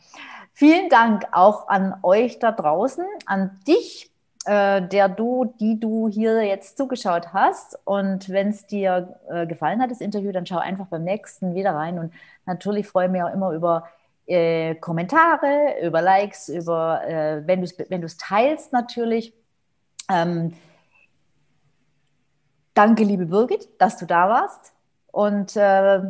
[0.52, 4.08] Vielen Dank auch an euch da draußen, an dich,
[4.44, 7.76] äh, der du, die du hier jetzt zugeschaut hast.
[7.84, 11.74] Und wenn es dir äh, gefallen hat, das Interview, dann schau einfach beim nächsten wieder
[11.74, 11.98] rein.
[11.98, 12.12] Und
[12.46, 13.88] natürlich freue ich mich auch immer über
[14.26, 19.34] äh, Kommentare, über Likes, über, äh, wenn du es wenn teilst natürlich.
[20.08, 20.54] Ähm,
[22.74, 24.72] danke, liebe Birgit, dass du da warst.
[25.10, 25.60] Und äh,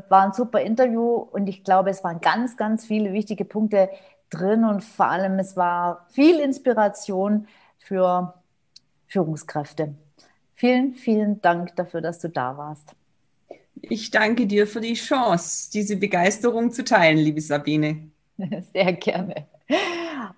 [0.09, 3.91] war ein super Interview und ich glaube, es waren ganz, ganz viele wichtige Punkte
[4.31, 7.49] drin und vor allem es war viel Inspiration
[7.79, 8.35] für
[9.09, 9.95] Führungskräfte.
[10.55, 12.95] Vielen, vielen Dank dafür, dass du da warst.
[13.83, 18.11] Ich danke dir für die Chance, diese Begeisterung zu teilen, liebe Sabine.
[18.73, 19.47] Sehr gerne.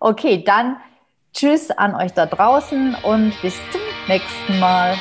[0.01, 0.77] Okay, dann
[1.35, 4.97] tschüss an euch da draußen und bis zum nächsten Mal.